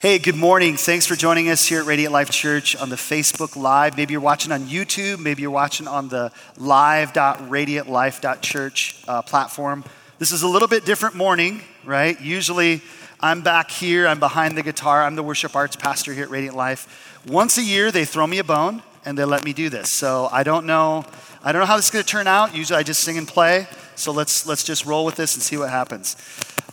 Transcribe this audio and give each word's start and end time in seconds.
Hey, 0.00 0.18
good 0.18 0.34
morning. 0.34 0.76
Thanks 0.78 1.04
for 1.04 1.14
joining 1.14 1.50
us 1.50 1.66
here 1.66 1.80
at 1.80 1.86
Radiant 1.86 2.10
Life 2.10 2.30
Church 2.30 2.74
on 2.74 2.88
the 2.88 2.96
Facebook 2.96 3.54
Live. 3.54 3.98
Maybe 3.98 4.12
you're 4.12 4.22
watching 4.22 4.50
on 4.50 4.62
YouTube, 4.62 5.18
maybe 5.18 5.42
you're 5.42 5.50
watching 5.50 5.86
on 5.86 6.08
the 6.08 6.32
live.radiantlife.church 6.56 9.04
uh, 9.06 9.20
platform. 9.20 9.84
This 10.18 10.32
is 10.32 10.40
a 10.40 10.48
little 10.48 10.68
bit 10.68 10.86
different 10.86 11.16
morning, 11.16 11.60
right? 11.84 12.18
Usually 12.18 12.80
I'm 13.20 13.42
back 13.42 13.70
here, 13.70 14.08
I'm 14.08 14.20
behind 14.20 14.56
the 14.56 14.62
guitar, 14.62 15.02
I'm 15.02 15.16
the 15.16 15.22
worship 15.22 15.54
arts 15.54 15.76
pastor 15.76 16.14
here 16.14 16.24
at 16.24 16.30
Radiant 16.30 16.56
Life. 16.56 17.20
Once 17.28 17.58
a 17.58 17.62
year, 17.62 17.92
they 17.92 18.06
throw 18.06 18.26
me 18.26 18.38
a 18.38 18.44
bone 18.44 18.82
and 19.04 19.18
they 19.18 19.26
let 19.26 19.44
me 19.44 19.52
do 19.52 19.68
this. 19.68 19.90
So 19.90 20.30
I 20.32 20.44
don't 20.44 20.64
know, 20.64 21.04
I 21.44 21.52
don't 21.52 21.60
know 21.60 21.66
how 21.66 21.76
this 21.76 21.84
is 21.84 21.90
going 21.90 22.06
to 22.06 22.10
turn 22.10 22.26
out. 22.26 22.56
Usually 22.56 22.78
I 22.78 22.84
just 22.84 23.02
sing 23.02 23.18
and 23.18 23.28
play. 23.28 23.68
So 23.96 24.12
let's 24.12 24.46
let's 24.46 24.64
just 24.64 24.86
roll 24.86 25.04
with 25.04 25.16
this 25.16 25.34
and 25.34 25.42
see 25.42 25.58
what 25.58 25.68
happens. 25.68 26.16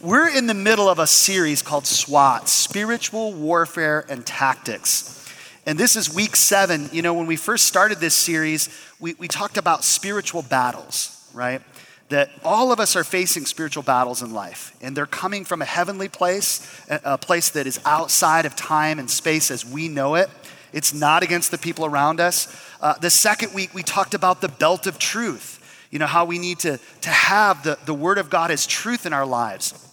We're 0.02 0.29
in 0.29 0.45
the 0.45 0.54
middle 0.54 0.89
of 0.89 1.00
a 1.00 1.07
series 1.07 1.63
called 1.63 1.88
SWAT, 1.88 2.48
Spiritual 2.48 3.34
Warfare 3.34 4.05
and 4.07 4.23
Tactics. 4.23 5.27
And 5.66 5.80
this 5.80 5.95
is 5.95 6.13
week 6.13 6.35
seven. 6.35 6.88
You 6.94 7.02
know, 7.02 7.16
when 7.16 7.26
we 7.26 7.35
first 7.35 7.66
started 7.66 7.98
this 7.98 8.13
series, 8.13 8.70
we, 8.99 9.16
we 9.16 9.27
talked 9.27 9.58
about 9.58 9.84
spiritual 9.84 10.44
battles, 10.44 11.27
right? 11.34 11.63
That 12.09 12.30
all 12.44 12.72
of 12.72 12.80
us 12.80 12.95
are 12.95 13.03
facing 13.03 13.48
spiritual 13.48 13.81
battles 13.81 14.22
in 14.22 14.34
life, 14.34 14.77
and 14.81 14.95
they're 14.95 15.08
coming 15.08 15.44
from 15.44 15.63
a 15.63 15.66
heavenly 15.66 16.09
place, 16.09 16.80
a 16.89 17.17
place 17.17 17.50
that 17.50 17.66
is 17.66 17.80
outside 17.84 18.45
of 18.45 18.55
time 18.55 19.00
and 19.00 19.09
space 19.09 19.50
as 19.50 19.66
we 19.66 19.88
know 19.88 20.14
it. 20.14 20.30
It's 20.73 20.94
not 20.94 21.23
against 21.23 21.50
the 21.50 21.58
people 21.58 21.86
around 21.86 22.20
us. 22.20 22.55
Uh, 22.81 22.94
the 23.00 23.09
second 23.09 23.52
week, 23.55 23.73
we 23.73 23.81
talked 23.81 24.14
about 24.14 24.41
the 24.41 24.50
belt 24.50 24.86
of 24.86 25.00
truth. 25.00 25.55
You 25.89 25.98
know, 25.98 26.05
how 26.05 26.25
we 26.25 26.38
need 26.38 26.59
to, 26.59 26.80
to 27.02 27.09
have 27.09 27.64
the, 27.64 27.80
the 27.86 27.95
Word 27.95 28.20
of 28.20 28.30
God 28.30 28.52
as 28.52 28.67
truth 28.67 29.08
in 29.08 29.14
our 29.14 29.25
lives. 29.25 29.86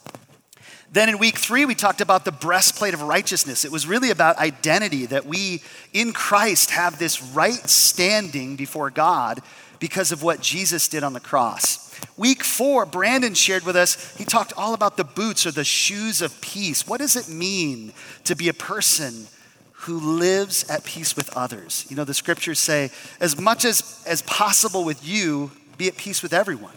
Then 0.95 1.09
in 1.09 1.19
week 1.19 1.39
three, 1.39 1.65
we 1.65 1.75
talked 1.75 2.01
about 2.01 2.25
the 2.25 2.31
breastplate 2.31 2.95
of 2.95 3.03
righteousness. 3.03 3.65
It 3.65 3.73
was 3.73 3.85
really 3.85 4.11
about 4.11 4.39
identity, 4.39 5.07
that 5.07 5.27
we 5.27 5.61
in 5.93 6.13
Christ 6.13 6.71
have 6.71 7.01
this 7.01 7.21
right 7.21 7.69
standing 7.69 8.55
before 8.55 8.91
God 8.91 9.41
because 9.81 10.13
of 10.13 10.23
what 10.23 10.41
Jesus 10.41 10.87
did 10.87 11.03
on 11.03 11.13
the 11.13 11.19
cross. 11.19 11.93
Week 12.17 12.45
four, 12.45 12.87
Brandon 12.87 13.35
shared 13.35 13.65
with 13.65 13.75
us, 13.75 14.17
he 14.17 14.25
talked 14.25 14.53
all 14.57 14.73
about 14.73 14.97
the 14.97 15.03
boots 15.03 15.45
or 15.45 15.51
the 15.51 15.65
shoes 15.65 16.23
of 16.23 16.41
peace. 16.41 16.87
What 16.87 17.01
does 17.01 17.17
it 17.17 17.29
mean 17.29 17.93
to 18.23 18.37
be 18.37 18.49
a 18.49 18.55
person 18.55 19.27
who 19.73 19.99
lives 19.99 20.71
at 20.71 20.85
peace 20.85 21.17
with 21.17 21.37
others? 21.37 21.87
You 21.91 21.97
know, 21.97 22.05
the 22.05 22.15
scriptures 22.15 22.61
say, 22.61 22.93
as 23.19 23.37
much 23.37 23.65
as, 23.65 24.01
as 24.07 24.23
possible 24.23 24.85
with 24.85 25.05
you, 25.05 25.51
be 25.77 25.89
at 25.89 25.97
peace 25.97 26.23
with 26.23 26.33
everyone. 26.33 26.77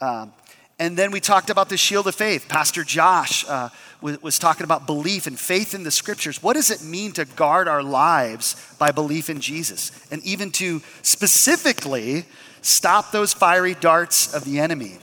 Um, 0.00 0.32
and 0.78 0.96
then 0.96 1.10
we 1.10 1.20
talked 1.20 1.48
about 1.48 1.70
the 1.70 1.76
shield 1.78 2.06
of 2.06 2.14
faith. 2.14 2.48
Pastor 2.48 2.84
Josh 2.84 3.46
uh, 3.48 3.70
was, 4.02 4.20
was, 4.22 4.38
talking 4.38 4.64
about 4.64 4.86
belief 4.86 5.26
and 5.26 5.38
faith 5.38 5.74
in 5.74 5.84
the 5.84 5.90
scriptures. 5.90 6.42
What 6.42 6.52
does 6.52 6.70
it 6.70 6.82
mean 6.82 7.12
to 7.12 7.24
guard 7.24 7.66
our 7.66 7.82
lives 7.82 8.56
by 8.78 8.90
belief 8.90 9.30
in 9.30 9.40
Jesus? 9.40 9.90
And 10.10 10.22
even 10.22 10.50
to 10.52 10.82
specifically 11.00 12.26
stop 12.60 13.10
those 13.10 13.32
fiery 13.32 13.74
darts 13.74 14.34
of 14.34 14.44
the 14.44 14.58
enemy. 14.58 14.98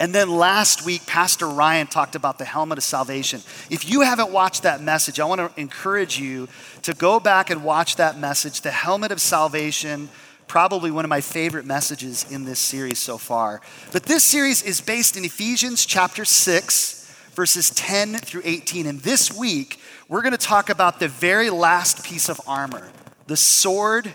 And 0.00 0.12
then 0.12 0.30
last 0.30 0.84
week, 0.84 1.06
Pastor 1.06 1.48
Ryan 1.48 1.86
talked 1.86 2.16
about 2.16 2.38
the 2.38 2.44
helmet 2.44 2.78
of 2.78 2.84
salvation. 2.84 3.40
If 3.70 3.88
you 3.88 4.00
haven't 4.00 4.30
watched 4.30 4.64
that 4.64 4.80
message, 4.80 5.20
I 5.20 5.24
want 5.24 5.40
to 5.40 5.60
encourage 5.60 6.18
you 6.18 6.48
to 6.82 6.94
go 6.94 7.20
back 7.20 7.50
and 7.50 7.62
watch 7.62 7.96
that 7.96 8.18
message, 8.18 8.62
the 8.62 8.70
helmet 8.70 9.12
of 9.12 9.20
salvation 9.20 10.08
probably 10.48 10.90
one 10.90 11.04
of 11.04 11.08
my 11.08 11.20
favorite 11.20 11.66
messages 11.66 12.30
in 12.30 12.44
this 12.44 12.58
series 12.58 12.98
so 12.98 13.18
far. 13.18 13.60
But 13.92 14.04
this 14.04 14.24
series 14.24 14.62
is 14.62 14.80
based 14.80 15.16
in 15.16 15.24
Ephesians 15.24 15.86
chapter 15.86 16.24
6, 16.24 17.14
verses 17.34 17.70
10 17.70 18.16
through 18.16 18.42
18. 18.44 18.86
And 18.86 19.00
this 19.00 19.32
week, 19.32 19.78
we're 20.08 20.22
going 20.22 20.32
to 20.32 20.38
talk 20.38 20.70
about 20.70 20.98
the 20.98 21.08
very 21.08 21.50
last 21.50 22.04
piece 22.04 22.28
of 22.28 22.40
armor, 22.48 22.90
the 23.26 23.36
sword 23.36 24.14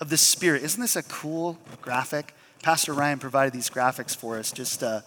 of 0.00 0.08
the 0.08 0.16
Spirit. 0.16 0.62
Isn't 0.62 0.80
this 0.80 0.96
a 0.96 1.02
cool 1.02 1.58
graphic? 1.82 2.34
Pastor 2.62 2.94
Ryan 2.94 3.18
provided 3.18 3.52
these 3.52 3.68
graphics 3.68 4.16
for 4.16 4.38
us 4.38 4.50
just 4.50 4.82
uh, 4.82 5.02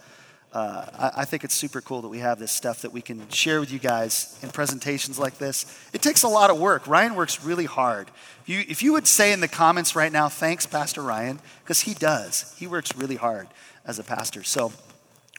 uh, 0.54 0.86
I, 0.98 1.22
I, 1.22 1.26
think 1.26 1.44
it's 1.44 1.54
super 1.54 1.82
cool 1.82 2.02
that 2.02 2.08
we 2.08 2.20
have 2.20 2.40
this 2.40 2.54
stuff 2.54 2.82
that 2.84 2.94
we 2.94 3.02
can 3.02 3.28
share 3.30 3.60
with 3.60 3.72
you 3.72 3.80
guys 3.80 4.40
in 4.42 4.50
presentations 4.50 5.20
like 5.20 5.38
this. 5.38 5.66
It 5.92 6.02
takes 6.02 6.24
a 6.24 6.28
lot 6.28 6.50
of 6.50 6.58
work. 6.58 6.88
Ryan 6.88 7.16
works 7.16 7.44
really 7.44 7.66
hard. 7.66 8.10
You, 8.46 8.64
if 8.68 8.82
you 8.82 8.94
would 8.94 9.08
say 9.08 9.34
in 9.34 9.42
the 9.42 9.50
comments 9.50 9.96
right 9.96 10.12
now, 10.12 10.30
thanks, 10.30 10.66
Pastor 10.66 11.02
Ryan, 11.02 11.40
because 11.64 11.82
he 11.82 11.94
does. 11.94 12.56
He 12.58 12.66
works 12.66 12.96
really 12.96 13.18
hard 13.18 13.50
as 13.86 14.00
a 14.00 14.04
pastor. 14.04 14.44
So 14.44 14.72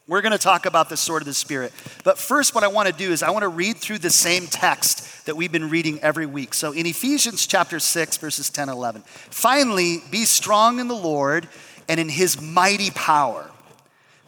we're 0.07 0.21
going 0.21 0.33
to 0.33 0.39
talk 0.39 0.67
about 0.67 0.89
the 0.89 0.97
sword 0.97 1.23
of 1.23 1.27
the 1.27 1.35
Spirit. 1.35 1.73
But 2.05 2.19
first, 2.19 2.55
what 2.55 2.65
I 2.65 2.69
want 2.69 2.89
to 2.89 2.95
do 2.95 3.11
is 3.11 3.23
I 3.23 3.31
want 3.31 3.43
to 3.43 3.49
read 3.49 3.77
through 3.77 3.99
the 3.99 4.11
same 4.11 4.47
text 4.47 5.27
that 5.27 5.37
we've 5.37 5.53
been 5.53 5.69
reading 5.69 6.01
every 6.01 6.27
week. 6.27 6.55
So 6.55 6.73
in 6.73 6.87
Ephesians 6.87 7.47
chapter 7.47 7.79
6, 7.79 8.17
verses 8.19 8.51
10 8.51 8.69
and 8.69 8.77
11, 8.77 9.03
finally, 9.03 10.03
be 10.11 10.25
strong 10.25 10.81
in 10.81 10.89
the 10.89 10.95
Lord 10.95 11.49
and 11.89 11.99
in 11.99 12.09
his 12.09 12.41
mighty 12.41 12.91
power. 12.91 13.51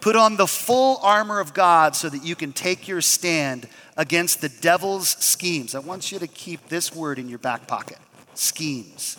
Put 0.01 0.17
on 0.17 0.37
the 0.37 0.47
full 0.47 0.99
armor 1.03 1.41
of 1.41 1.53
God 1.53 1.95
so 1.95 2.09
that 2.09 2.25
you 2.25 2.35
can 2.35 2.53
take 2.53 2.89
your 2.89 3.01
stand 3.01 3.69
against 3.97 4.41
the 4.41 4.49
devil's 4.49 5.09
schemes. 5.09 5.75
I 5.75 5.81
want 5.81 6.11
you 6.11 6.19
to 6.19 6.27
keep 6.27 6.69
this 6.69 6.95
word 6.95 7.19
in 7.19 7.29
your 7.29 7.39
back 7.39 7.67
pocket 7.67 7.99
schemes. 8.35 9.19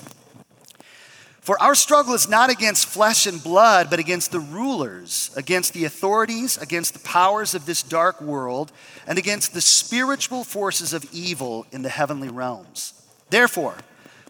For 1.42 1.62
our 1.62 1.74
struggle 1.74 2.14
is 2.14 2.30
not 2.30 2.52
against 2.52 2.88
flesh 2.88 3.25
and 3.25 3.44
blood, 3.44 3.90
but 3.90 4.00
against 4.00 4.31
the 4.31 4.40
rulers, 4.40 5.31
against 5.36 5.74
the 5.74 5.86
authorities, 5.86 6.58
against 6.58 6.94
the 6.94 7.00
powers 7.00 7.56
of 7.56 7.66
this 7.66 7.81
dark 7.81 8.22
world, 8.22 8.72
and 9.08 9.18
against 9.18 9.53
the 9.53 9.62
spiritual 9.62 10.44
forces 10.44 10.94
of 10.94 11.06
evil 11.12 11.66
in 11.72 11.81
the 11.81 11.90
heavenly 11.90 12.30
realms. 12.30 12.94
Therefore, 13.31 13.75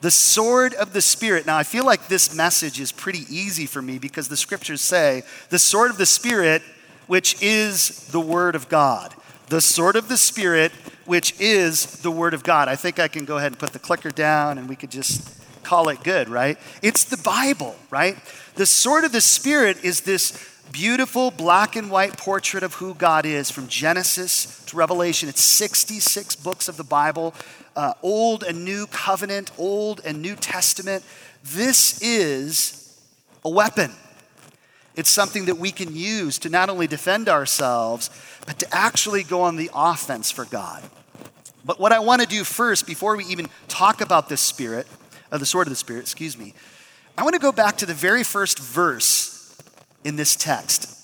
The 0.00 0.10
sword 0.10 0.74
of 0.74 0.92
the 0.92 1.00
Spirit. 1.00 1.46
Now, 1.46 1.56
I 1.56 1.64
feel 1.64 1.84
like 1.84 2.06
this 2.06 2.34
message 2.34 2.78
is 2.78 2.92
pretty 2.92 3.24
easy 3.28 3.66
for 3.66 3.82
me 3.82 3.98
because 3.98 4.28
the 4.28 4.36
scriptures 4.36 4.80
say 4.80 5.22
the 5.50 5.58
sword 5.58 5.90
of 5.90 5.98
the 5.98 6.06
Spirit, 6.06 6.62
which 7.08 7.40
is 7.42 8.06
the 8.08 8.20
Word 8.20 8.54
of 8.54 8.68
God. 8.68 9.14
The 9.48 9.60
sword 9.60 9.96
of 9.96 10.08
the 10.08 10.16
Spirit, 10.16 10.72
which 11.04 11.38
is 11.40 12.00
the 12.02 12.10
Word 12.10 12.34
of 12.34 12.44
God. 12.44 12.68
I 12.68 12.76
think 12.76 12.98
I 12.98 13.08
can 13.08 13.24
go 13.24 13.38
ahead 13.38 13.52
and 13.52 13.58
put 13.58 13.72
the 13.72 13.78
clicker 13.78 14.10
down 14.10 14.58
and 14.58 14.68
we 14.68 14.76
could 14.76 14.90
just 14.90 15.36
call 15.64 15.88
it 15.88 16.02
good, 16.04 16.28
right? 16.28 16.58
It's 16.80 17.04
the 17.04 17.16
Bible, 17.16 17.74
right? 17.90 18.16
The 18.54 18.66
sword 18.66 19.04
of 19.04 19.12
the 19.12 19.20
Spirit 19.20 19.84
is 19.84 20.02
this 20.02 20.58
beautiful 20.70 21.30
black 21.30 21.76
and 21.76 21.90
white 21.90 22.16
portrait 22.16 22.62
of 22.62 22.74
who 22.74 22.94
God 22.94 23.26
is 23.26 23.50
from 23.50 23.68
Genesis 23.68 24.64
to 24.66 24.76
Revelation. 24.76 25.28
It's 25.28 25.42
66 25.42 26.36
books 26.36 26.68
of 26.68 26.76
the 26.76 26.84
Bible 26.84 27.34
uh, 27.78 27.94
Old 28.02 28.42
and 28.42 28.64
New 28.64 28.88
Covenant, 28.88 29.52
Old 29.56 30.00
and 30.04 30.20
New 30.20 30.34
Testament. 30.34 31.04
This 31.44 32.02
is 32.02 33.00
a 33.44 33.48
weapon. 33.48 33.92
It's 34.96 35.08
something 35.08 35.44
that 35.44 35.58
we 35.58 35.70
can 35.70 35.94
use 35.94 36.40
to 36.40 36.48
not 36.48 36.70
only 36.70 36.88
defend 36.88 37.28
ourselves, 37.28 38.10
but 38.46 38.58
to 38.58 38.74
actually 38.74 39.22
go 39.22 39.42
on 39.42 39.54
the 39.54 39.70
offense 39.72 40.32
for 40.32 40.44
God. 40.44 40.82
But 41.64 41.78
what 41.78 41.92
I 41.92 42.00
want 42.00 42.20
to 42.20 42.26
do 42.26 42.42
first, 42.42 42.84
before 42.84 43.16
we 43.16 43.24
even 43.26 43.46
talk 43.68 44.00
about 44.00 44.28
this 44.28 44.40
spirit, 44.40 44.88
uh, 45.30 45.38
the 45.38 45.46
sword 45.46 45.68
of 45.68 45.70
the 45.70 45.76
spirit, 45.76 46.00
excuse 46.00 46.36
me, 46.36 46.54
I 47.16 47.22
want 47.22 47.34
to 47.34 47.40
go 47.40 47.52
back 47.52 47.76
to 47.76 47.86
the 47.86 47.94
very 47.94 48.24
first 48.24 48.58
verse 48.58 49.56
in 50.02 50.16
this 50.16 50.34
text. 50.34 50.96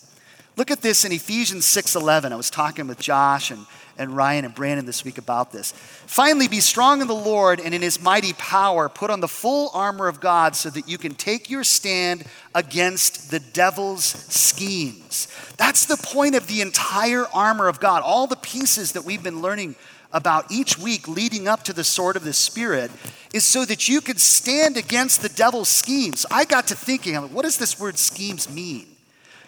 Look 0.57 0.73
at 0.73 0.83
this 0.83 1.05
in 1.05 1.13
Ephesians 1.13 1.67
6:11. 1.67 2.33
I 2.33 2.37
was 2.37 2.51
talking 2.51 2.89
with 2.89 2.99
Josh 2.99 3.53
and 3.53 3.65
and 3.99 4.17
Ryan 4.17 4.45
and 4.45 4.55
Brandon 4.55 4.87
this 4.87 5.05
week 5.05 5.19
about 5.19 5.53
this. 5.53 5.73
Finally, 6.07 6.49
be 6.49 6.61
strong 6.61 7.01
in 7.01 7.07
the 7.07 7.15
Lord 7.15 7.61
and 7.61 7.75
in 7.75 7.83
his 7.83 8.03
mighty 8.03 8.33
power. 8.35 8.89
Put 8.89 9.11
on 9.11 9.21
the 9.21 9.29
full 9.29 9.71
armor 9.75 10.09
of 10.09 10.21
God 10.21 10.57
so 10.57 10.71
that 10.71 10.89
you 10.89 10.99
can 10.99 11.15
take 11.15 11.51
your 11.51 11.65
stand 11.65 12.25
against 12.55 13.31
the 13.31 13.41
devil's 13.41 14.05
schemes. 14.05 15.29
That's 15.57 15.87
the 15.87 15.97
point 15.97 16.35
of 16.35 16.47
the 16.47 16.61
entire 16.61 17.27
armor 17.33 17.69
of 17.69 17.81
God. 17.81 18.03
All 18.03 18.27
the 18.27 18.37
pieces 18.37 18.93
that 18.93 19.05
we've 19.05 19.23
been 19.23 19.43
learning 19.43 19.77
about 20.13 20.51
each 20.51 20.79
week 20.79 21.09
leading 21.09 21.49
up 21.49 21.65
to 21.65 21.73
the 21.73 21.85
sword 21.85 22.17
of 22.17 22.25
the 22.25 22.33
Spirit 22.33 22.91
is 23.33 23.45
so 23.45 23.65
that 23.65 23.89
you 23.89 24.01
can 24.01 24.17
stand 24.17 24.77
against 24.77 25.23
the 25.23 25.29
devil's 25.29 25.69
schemes. 25.69 26.25
I 26.31 26.45
got 26.45 26.69
to 26.69 26.77
thinking, 26.77 27.17
what 27.17 27.43
does 27.43 27.59
this 27.59 27.81
word 27.81 27.99
schemes 27.99 28.49
mean? 28.49 28.87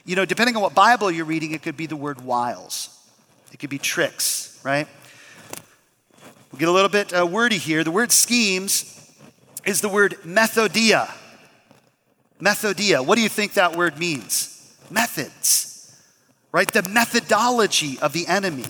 You 0.04 0.16
know, 0.16 0.24
depending 0.24 0.56
on 0.56 0.62
what 0.62 0.74
Bible 0.74 1.10
you're 1.10 1.24
reading, 1.24 1.52
it 1.52 1.62
could 1.62 1.76
be 1.76 1.86
the 1.86 1.96
word 1.96 2.20
wiles, 2.20 2.95
it 3.56 3.58
could 3.58 3.70
be 3.70 3.78
tricks, 3.78 4.60
right? 4.62 4.86
We'll 6.52 6.58
get 6.58 6.68
a 6.68 6.72
little 6.72 6.90
bit 6.90 7.18
uh, 7.18 7.26
wordy 7.26 7.56
here. 7.56 7.82
The 7.84 7.90
word 7.90 8.12
schemes 8.12 9.10
is 9.64 9.80
the 9.80 9.88
word 9.88 10.16
methodia. 10.26 11.10
Methodia. 12.38 13.02
What 13.02 13.14
do 13.14 13.22
you 13.22 13.30
think 13.30 13.54
that 13.54 13.74
word 13.74 13.98
means? 13.98 14.76
Methods, 14.90 15.98
right? 16.52 16.70
The 16.70 16.86
methodology 16.90 17.98
of 18.00 18.12
the 18.12 18.26
enemy, 18.26 18.66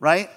right? 0.00 0.28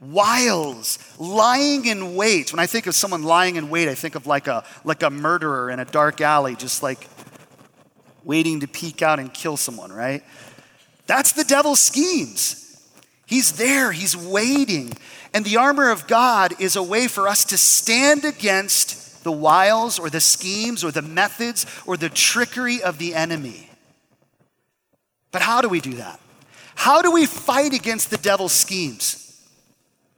wiles, 0.00 0.98
lying 1.18 1.86
in 1.86 2.14
wait. 2.14 2.52
When 2.52 2.60
I 2.60 2.66
think 2.66 2.86
of 2.86 2.94
someone 2.94 3.22
lying 3.22 3.56
in 3.56 3.70
wait, 3.70 3.88
I 3.88 3.94
think 3.94 4.16
of 4.16 4.26
like 4.26 4.48
a, 4.48 4.64
like 4.84 5.02
a 5.02 5.08
murderer 5.08 5.70
in 5.70 5.80
a 5.80 5.86
dark 5.86 6.20
alley, 6.20 6.56
just 6.56 6.82
like 6.82 7.06
waiting 8.22 8.60
to 8.60 8.68
peek 8.68 9.00
out 9.00 9.18
and 9.18 9.32
kill 9.32 9.56
someone, 9.56 9.92
right? 9.92 10.22
That's 11.10 11.32
the 11.32 11.42
devil's 11.42 11.80
schemes. 11.80 12.80
He's 13.26 13.54
there, 13.54 13.90
he's 13.90 14.16
waiting. 14.16 14.92
And 15.34 15.44
the 15.44 15.56
armor 15.56 15.90
of 15.90 16.06
God 16.06 16.54
is 16.60 16.76
a 16.76 16.84
way 16.84 17.08
for 17.08 17.26
us 17.26 17.44
to 17.46 17.58
stand 17.58 18.24
against 18.24 19.24
the 19.24 19.32
wiles 19.32 19.98
or 19.98 20.08
the 20.08 20.20
schemes 20.20 20.84
or 20.84 20.92
the 20.92 21.02
methods 21.02 21.66
or 21.84 21.96
the 21.96 22.10
trickery 22.10 22.80
of 22.80 22.98
the 22.98 23.16
enemy. 23.16 23.70
But 25.32 25.42
how 25.42 25.60
do 25.60 25.68
we 25.68 25.80
do 25.80 25.94
that? 25.94 26.20
How 26.76 27.02
do 27.02 27.10
we 27.10 27.26
fight 27.26 27.74
against 27.74 28.12
the 28.12 28.18
devil's 28.18 28.52
schemes? 28.52 29.36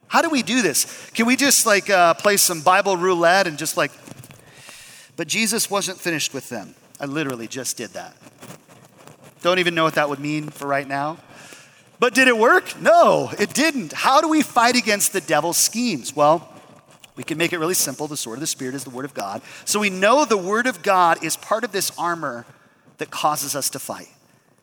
How 0.08 0.20
do 0.20 0.28
we 0.28 0.42
do 0.42 0.60
this? 0.60 1.10
Can 1.12 1.24
we 1.24 1.36
just 1.36 1.64
like 1.64 1.88
uh, 1.88 2.12
play 2.12 2.36
some 2.36 2.60
Bible 2.60 2.98
roulette 2.98 3.46
and 3.46 3.56
just 3.56 3.78
like, 3.78 3.92
but 5.16 5.26
Jesus 5.26 5.70
wasn't 5.70 5.98
finished 5.98 6.34
with 6.34 6.50
them. 6.50 6.74
I 7.00 7.06
literally 7.06 7.48
just 7.48 7.78
did 7.78 7.94
that. 7.94 8.14
Don't 9.42 9.58
even 9.58 9.74
know 9.74 9.84
what 9.84 9.94
that 9.94 10.08
would 10.08 10.20
mean 10.20 10.48
for 10.48 10.66
right 10.66 10.86
now. 10.86 11.18
But 11.98 12.14
did 12.14 12.26
it 12.28 12.36
work? 12.36 12.80
No, 12.80 13.30
it 13.38 13.54
didn't. 13.54 13.92
How 13.92 14.20
do 14.20 14.28
we 14.28 14.42
fight 14.42 14.76
against 14.76 15.12
the 15.12 15.20
devil's 15.20 15.56
schemes? 15.56 16.16
Well, 16.16 16.48
we 17.14 17.24
can 17.24 17.38
make 17.38 17.52
it 17.52 17.58
really 17.58 17.74
simple. 17.74 18.08
The 18.08 18.16
sword 18.16 18.38
of 18.38 18.40
the 18.40 18.46
Spirit 18.46 18.74
is 18.74 18.84
the 18.84 18.90
Word 18.90 19.04
of 19.04 19.14
God. 19.14 19.42
So 19.64 19.80
we 19.80 19.90
know 19.90 20.24
the 20.24 20.36
Word 20.36 20.66
of 20.66 20.82
God 20.82 21.22
is 21.22 21.36
part 21.36 21.62
of 21.62 21.72
this 21.72 21.92
armor 21.98 22.46
that 22.98 23.10
causes 23.10 23.54
us 23.54 23.70
to 23.70 23.78
fight 23.78 24.08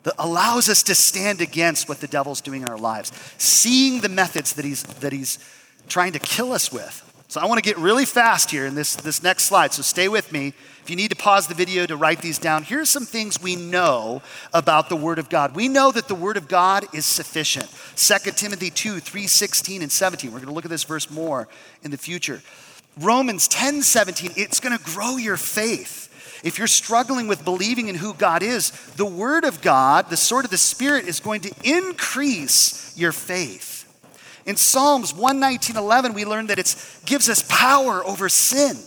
that 0.03 0.13
allows 0.17 0.69
us 0.69 0.83
to 0.83 0.95
stand 0.95 1.41
against 1.41 1.89
what 1.89 1.99
the 1.99 2.07
devil's 2.07 2.41
doing 2.41 2.61
in 2.61 2.69
our 2.69 2.77
lives, 2.77 3.11
seeing 3.37 4.01
the 4.01 4.09
methods 4.09 4.53
that 4.53 4.65
he's, 4.65 4.83
that 4.83 5.11
he's 5.11 5.39
trying 5.87 6.13
to 6.13 6.19
kill 6.19 6.53
us 6.53 6.71
with. 6.71 7.05
So 7.29 7.39
I 7.39 7.45
want 7.45 7.59
to 7.59 7.61
get 7.61 7.77
really 7.77 8.05
fast 8.05 8.49
here 8.49 8.65
in 8.65 8.73
this, 8.73 8.95
this 8.95 9.21
next 9.21 9.43
slide, 9.43 9.71
so 9.71 9.83
stay 9.83 10.07
with 10.07 10.31
me. 10.31 10.47
If 10.81 10.89
you 10.89 10.95
need 10.95 11.11
to 11.11 11.15
pause 11.15 11.45
the 11.45 11.53
video 11.53 11.85
to 11.85 11.95
write 11.95 12.23
these 12.23 12.39
down, 12.39 12.63
here's 12.63 12.89
some 12.89 13.05
things 13.05 13.39
we 13.39 13.55
know 13.55 14.23
about 14.51 14.89
the 14.89 14.95
Word 14.95 15.19
of 15.19 15.29
God. 15.29 15.55
We 15.55 15.67
know 15.67 15.91
that 15.91 16.07
the 16.07 16.15
Word 16.15 16.37
of 16.37 16.47
God 16.47 16.87
is 16.91 17.05
sufficient. 17.05 17.67
2 17.97 18.31
Timothy 18.31 18.71
2, 18.71 18.99
3, 18.99 19.27
16, 19.27 19.83
and 19.83 19.91
17. 19.91 20.31
We're 20.31 20.39
going 20.39 20.47
to 20.47 20.55
look 20.55 20.65
at 20.65 20.71
this 20.71 20.85
verse 20.85 21.11
more 21.11 21.47
in 21.83 21.91
the 21.91 21.99
future. 21.99 22.41
Romans 22.99 23.47
10, 23.47 23.83
17, 23.83 24.31
it's 24.35 24.59
going 24.59 24.75
to 24.75 24.83
grow 24.83 25.17
your 25.17 25.37
faith. 25.37 26.41
If 26.43 26.57
you're 26.57 26.65
struggling 26.65 27.27
with 27.27 27.45
believing 27.45 27.89
in 27.89 27.95
who 27.95 28.15
God 28.15 28.41
is, 28.41 28.71
the 28.95 29.05
Word 29.05 29.43
of 29.43 29.61
God, 29.61 30.09
the 30.09 30.17
sword 30.17 30.45
of 30.45 30.51
the 30.51 30.57
Spirit, 30.57 31.07
is 31.07 31.19
going 31.19 31.41
to 31.41 31.53
increase 31.63 32.97
your 32.97 33.11
faith. 33.11 33.78
In 34.45 34.55
Psalms 34.55 35.13
119:11, 35.13 36.13
we 36.13 36.25
learn 36.25 36.47
that 36.47 36.59
it 36.59 36.75
gives 37.05 37.29
us 37.29 37.43
power 37.47 38.03
over 38.05 38.29
sin. 38.29 38.77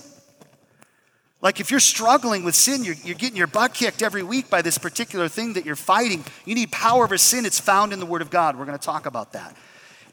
Like 1.40 1.58
if 1.58 1.70
you're 1.72 1.80
struggling 1.80 2.44
with 2.44 2.54
sin, 2.54 2.84
you're, 2.84 2.94
you're 3.04 3.16
getting 3.16 3.36
your 3.36 3.48
butt 3.48 3.74
kicked 3.74 4.00
every 4.00 4.22
week 4.22 4.48
by 4.48 4.62
this 4.62 4.78
particular 4.78 5.28
thing 5.28 5.54
that 5.54 5.66
you're 5.66 5.74
fighting. 5.74 6.24
You 6.44 6.54
need 6.54 6.70
power 6.70 7.02
over 7.04 7.18
sin. 7.18 7.44
It's 7.44 7.58
found 7.58 7.92
in 7.92 7.98
the 7.98 8.06
Word 8.06 8.22
of 8.22 8.30
God. 8.30 8.56
We're 8.56 8.64
going 8.64 8.78
to 8.78 8.84
talk 8.84 9.06
about 9.06 9.32
that. 9.32 9.56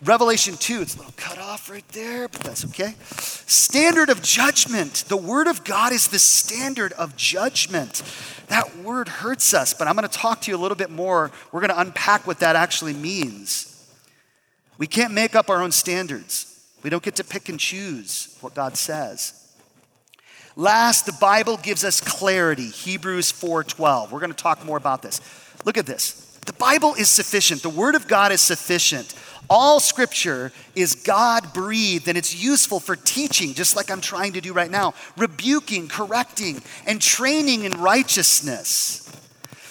Revelation 0.04 0.56
2, 0.56 0.82
it's 0.82 0.96
a 0.96 1.00
little 1.00 1.14
cut 1.18 1.38
off 1.38 1.70
right 1.70 1.88
there, 1.90 2.30
but 2.30 2.42
that's 2.42 2.64
okay. 2.66 2.96
Standard 3.10 4.10
of 4.10 4.22
judgment. 4.22 5.04
The 5.08 5.18
Word 5.18 5.48
of 5.48 5.64
God 5.66 5.92
is 5.92 6.08
the 6.08 6.20
standard 6.20 6.94
of 6.94 7.18
judgment. 7.18 8.02
That 8.48 8.78
word 8.78 9.08
hurts 9.08 9.54
us, 9.54 9.74
but 9.74 9.88
I'm 9.88 9.96
going 9.96 10.08
to 10.08 10.18
talk 10.18 10.42
to 10.42 10.52
you 10.52 10.58
a 10.58 10.62
little 10.62 10.78
bit 10.78 10.90
more. 10.90 11.32
We're 11.52 11.60
going 11.60 11.70
to 11.70 11.80
unpack 11.80 12.26
what 12.26 12.40
that 12.40 12.56
actually 12.56 12.94
means. 12.94 13.79
We 14.80 14.88
can't 14.88 15.14
make 15.14 15.36
up 15.36 15.50
our 15.50 15.62
own 15.62 15.72
standards, 15.72 16.66
we 16.82 16.90
don't 16.90 17.04
get 17.04 17.18
to 17.18 17.24
pick 17.24 17.50
and 17.50 17.60
choose 17.60 18.36
what 18.42 18.56
God 18.56 18.78
says. 18.78 19.36
Last, 20.56 21.06
the 21.06 21.14
Bible 21.14 21.58
gives 21.58 21.84
us 21.84 22.02
clarity. 22.02 22.70
Hebrews 22.70 23.32
4:12. 23.32 24.10
We're 24.10 24.20
going 24.20 24.32
to 24.32 24.44
talk 24.44 24.66
more 24.66 24.78
about 24.78 25.02
this. 25.02 25.22
Look 25.66 25.78
at 25.78 25.86
this. 25.86 26.38
The 26.46 26.54
Bible 26.54 26.96
is 26.96 27.10
sufficient. 27.10 27.62
The 27.62 27.70
Word 27.70 27.96
of 27.96 28.08
God 28.08 28.32
is 28.32 28.42
sufficient. 28.42 29.14
All 29.50 29.80
scripture 29.80 30.52
is 30.76 30.96
God 30.96 31.54
breathed 31.54 32.08
and 32.08 32.18
it's 32.18 32.36
useful 32.36 32.80
for 32.80 32.96
teaching, 32.96 33.54
just 33.54 33.76
like 33.76 33.92
I'm 33.92 34.02
trying 34.02 34.34
to 34.34 34.42
do 34.42 34.54
right 34.54 34.70
now, 34.70 34.94
rebuking, 35.18 35.88
correcting, 35.88 36.62
and 36.86 37.02
training 37.02 37.64
in 37.64 37.74
righteousness, 37.74 39.12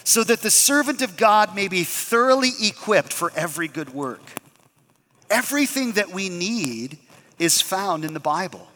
so 0.05 0.25
that 0.25 0.41
the 0.41 0.51
servant 0.51 1.01
of 1.01 1.17
God 1.17 1.55
may 1.55 1.69
be 1.69 1.85
thoroughly 1.85 2.51
equipped 2.61 3.13
for 3.13 3.33
every 3.37 3.69
good 3.69 3.95
work. 3.95 4.21
Everything 5.31 5.93
that 5.93 6.11
we 6.11 6.29
need 6.29 6.99
is 7.39 7.61
found 7.61 8.05
in 8.05 8.15
the 8.15 8.21
Bible. 8.21 8.69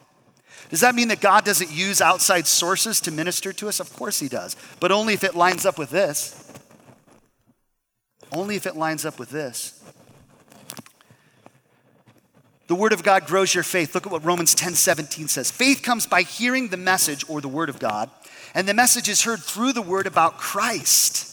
Does 0.68 0.80
that 0.80 0.94
mean 0.94 1.08
that 1.08 1.20
God 1.20 1.44
doesn't 1.44 1.70
use 1.70 2.00
outside 2.00 2.46
sources 2.46 3.00
to 3.02 3.10
minister 3.10 3.52
to 3.52 3.68
us? 3.68 3.80
Of 3.80 3.92
course 3.94 4.20
He 4.20 4.28
does, 4.28 4.56
but 4.80 4.92
only 4.92 5.14
if 5.14 5.24
it 5.24 5.34
lines 5.34 5.66
up 5.66 5.78
with 5.78 5.90
this. 5.90 6.50
Only 8.32 8.56
if 8.56 8.66
it 8.66 8.76
lines 8.76 9.04
up 9.04 9.18
with 9.18 9.30
this. 9.30 9.78
The 12.68 12.74
word 12.74 12.94
of 12.94 13.02
God 13.02 13.26
grows 13.26 13.54
your 13.54 13.64
faith. 13.64 13.94
Look 13.94 14.06
at 14.06 14.12
what 14.12 14.24
Romans 14.24 14.54
10 14.54 14.74
17 14.74 15.28
says. 15.28 15.50
Faith 15.50 15.82
comes 15.82 16.06
by 16.06 16.22
hearing 16.22 16.68
the 16.68 16.78
message 16.78 17.22
or 17.28 17.42
the 17.42 17.48
word 17.48 17.68
of 17.68 17.78
God, 17.78 18.08
and 18.54 18.66
the 18.66 18.72
message 18.72 19.10
is 19.10 19.24
heard 19.24 19.40
through 19.40 19.74
the 19.74 19.82
word 19.82 20.06
about 20.06 20.38
Christ. 20.38 21.31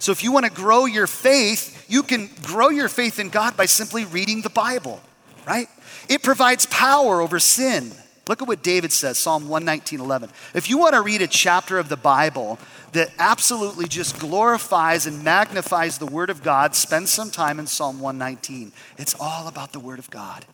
So 0.00 0.12
if 0.12 0.24
you 0.24 0.32
want 0.32 0.46
to 0.46 0.50
grow 0.50 0.86
your 0.86 1.06
faith, 1.06 1.84
you 1.88 2.02
can 2.02 2.30
grow 2.42 2.70
your 2.70 2.88
faith 2.88 3.18
in 3.18 3.28
God 3.28 3.54
by 3.54 3.66
simply 3.66 4.06
reading 4.06 4.40
the 4.40 4.48
Bible, 4.48 4.98
right? 5.46 5.68
It 6.08 6.22
provides 6.22 6.64
power 6.66 7.20
over 7.20 7.38
sin. 7.38 7.92
Look 8.26 8.40
at 8.40 8.48
what 8.48 8.62
David 8.62 8.92
says, 8.92 9.18
Psalm 9.18 9.48
119, 9.48 10.00
11. 10.00 10.30
If 10.54 10.70
you 10.70 10.78
want 10.78 10.94
to 10.94 11.02
read 11.02 11.20
a 11.20 11.26
chapter 11.26 11.78
of 11.78 11.90
the 11.90 11.98
Bible 11.98 12.58
that 12.92 13.12
absolutely 13.18 13.86
just 13.88 14.18
glorifies 14.18 15.06
and 15.06 15.22
magnifies 15.22 15.98
the 15.98 16.06
Word 16.06 16.30
of 16.30 16.42
God, 16.42 16.74
spend 16.74 17.08
some 17.08 17.30
time 17.30 17.58
in 17.58 17.66
Psalm 17.66 18.00
119. 18.00 18.72
It's 18.96 19.14
all 19.20 19.48
about 19.48 19.72
the 19.72 19.80
Word 19.80 19.98
of 19.98 20.08
God. 20.10 20.46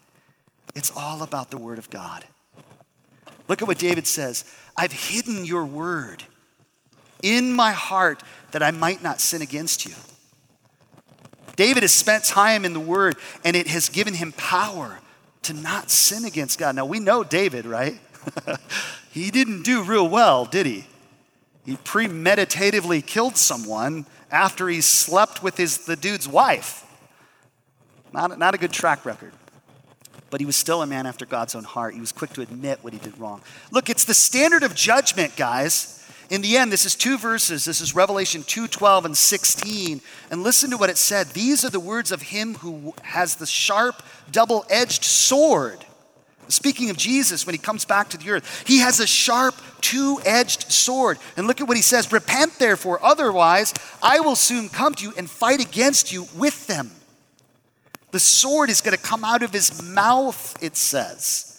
It's 0.74 0.90
all 0.96 1.22
about 1.22 1.52
the 1.52 1.58
Word 1.58 1.78
of 1.78 1.88
God. 1.88 2.24
Look 3.46 3.62
at 3.62 3.68
what 3.68 3.78
David 3.78 4.08
says 4.08 4.44
I've 4.76 4.92
hidden 4.92 5.44
your 5.44 5.64
Word 5.64 6.24
in 7.22 7.52
my 7.52 7.72
heart 7.72 8.22
that 8.56 8.62
I 8.62 8.70
might 8.70 9.02
not 9.02 9.20
sin 9.20 9.42
against 9.42 9.84
you. 9.84 9.92
David 11.56 11.82
has 11.82 11.92
spent 11.92 12.24
time 12.24 12.64
in 12.64 12.72
the 12.72 12.80
Word 12.80 13.16
and 13.44 13.54
it 13.54 13.66
has 13.66 13.90
given 13.90 14.14
him 14.14 14.32
power 14.32 14.98
to 15.42 15.52
not 15.52 15.90
sin 15.90 16.24
against 16.24 16.58
God. 16.58 16.74
Now 16.74 16.86
we 16.86 16.98
know 16.98 17.22
David, 17.22 17.66
right? 17.66 18.00
he 19.10 19.30
didn't 19.30 19.62
do 19.62 19.82
real 19.82 20.08
well, 20.08 20.46
did 20.46 20.64
he? 20.64 20.86
he 21.66 21.76
premeditatively 21.76 23.04
killed 23.04 23.36
someone 23.36 24.06
after 24.30 24.70
he 24.70 24.80
slept 24.80 25.42
with 25.42 25.58
his, 25.58 25.84
the 25.84 25.94
dude's 25.94 26.26
wife. 26.26 26.86
Not, 28.14 28.38
not 28.38 28.54
a 28.54 28.58
good 28.58 28.72
track 28.72 29.04
record. 29.04 29.34
But 30.30 30.40
he 30.40 30.46
was 30.46 30.56
still 30.56 30.80
a 30.80 30.86
man 30.86 31.04
after 31.04 31.26
God's 31.26 31.54
own 31.54 31.64
heart. 31.64 31.92
He 31.92 32.00
was 32.00 32.10
quick 32.10 32.32
to 32.32 32.40
admit 32.40 32.78
what 32.80 32.94
he 32.94 32.98
did 33.00 33.18
wrong. 33.18 33.42
Look, 33.70 33.90
it's 33.90 34.06
the 34.06 34.14
standard 34.14 34.62
of 34.62 34.74
judgment, 34.74 35.36
guys. 35.36 35.92
In 36.28 36.42
the 36.42 36.56
end, 36.56 36.72
this 36.72 36.84
is 36.84 36.94
two 36.94 37.18
verses. 37.18 37.64
This 37.64 37.80
is 37.80 37.94
Revelation 37.94 38.42
2 38.42 38.68
12 38.68 39.04
and 39.04 39.16
16. 39.16 40.00
And 40.30 40.42
listen 40.42 40.70
to 40.70 40.76
what 40.76 40.90
it 40.90 40.98
said. 40.98 41.28
These 41.28 41.64
are 41.64 41.70
the 41.70 41.80
words 41.80 42.10
of 42.10 42.22
him 42.22 42.54
who 42.54 42.94
has 43.02 43.36
the 43.36 43.46
sharp, 43.46 44.02
double 44.32 44.64
edged 44.68 45.04
sword 45.04 45.86
Speaking 46.48 46.90
of 46.90 46.96
Jesus, 46.96 47.44
when 47.44 47.54
he 47.54 47.58
comes 47.58 47.84
back 47.84 48.10
to 48.10 48.18
the 48.18 48.30
earth, 48.30 48.64
he 48.66 48.78
has 48.78 49.00
a 49.00 49.06
sharp, 49.06 49.54
two 49.80 50.20
edged 50.24 50.70
sword. 50.70 51.18
And 51.36 51.46
look 51.46 51.60
at 51.60 51.68
what 51.68 51.76
he 51.76 51.82
says 51.82 52.12
Repent, 52.12 52.58
therefore, 52.58 53.04
otherwise, 53.04 53.74
I 54.02 54.20
will 54.20 54.36
soon 54.36 54.68
come 54.68 54.94
to 54.94 55.04
you 55.04 55.12
and 55.16 55.28
fight 55.28 55.60
against 55.60 56.12
you 56.12 56.26
with 56.36 56.66
them. 56.66 56.92
The 58.12 58.20
sword 58.20 58.70
is 58.70 58.80
going 58.80 58.96
to 58.96 59.02
come 59.02 59.24
out 59.24 59.42
of 59.42 59.52
his 59.52 59.82
mouth, 59.82 60.56
it 60.62 60.76
says. 60.76 61.52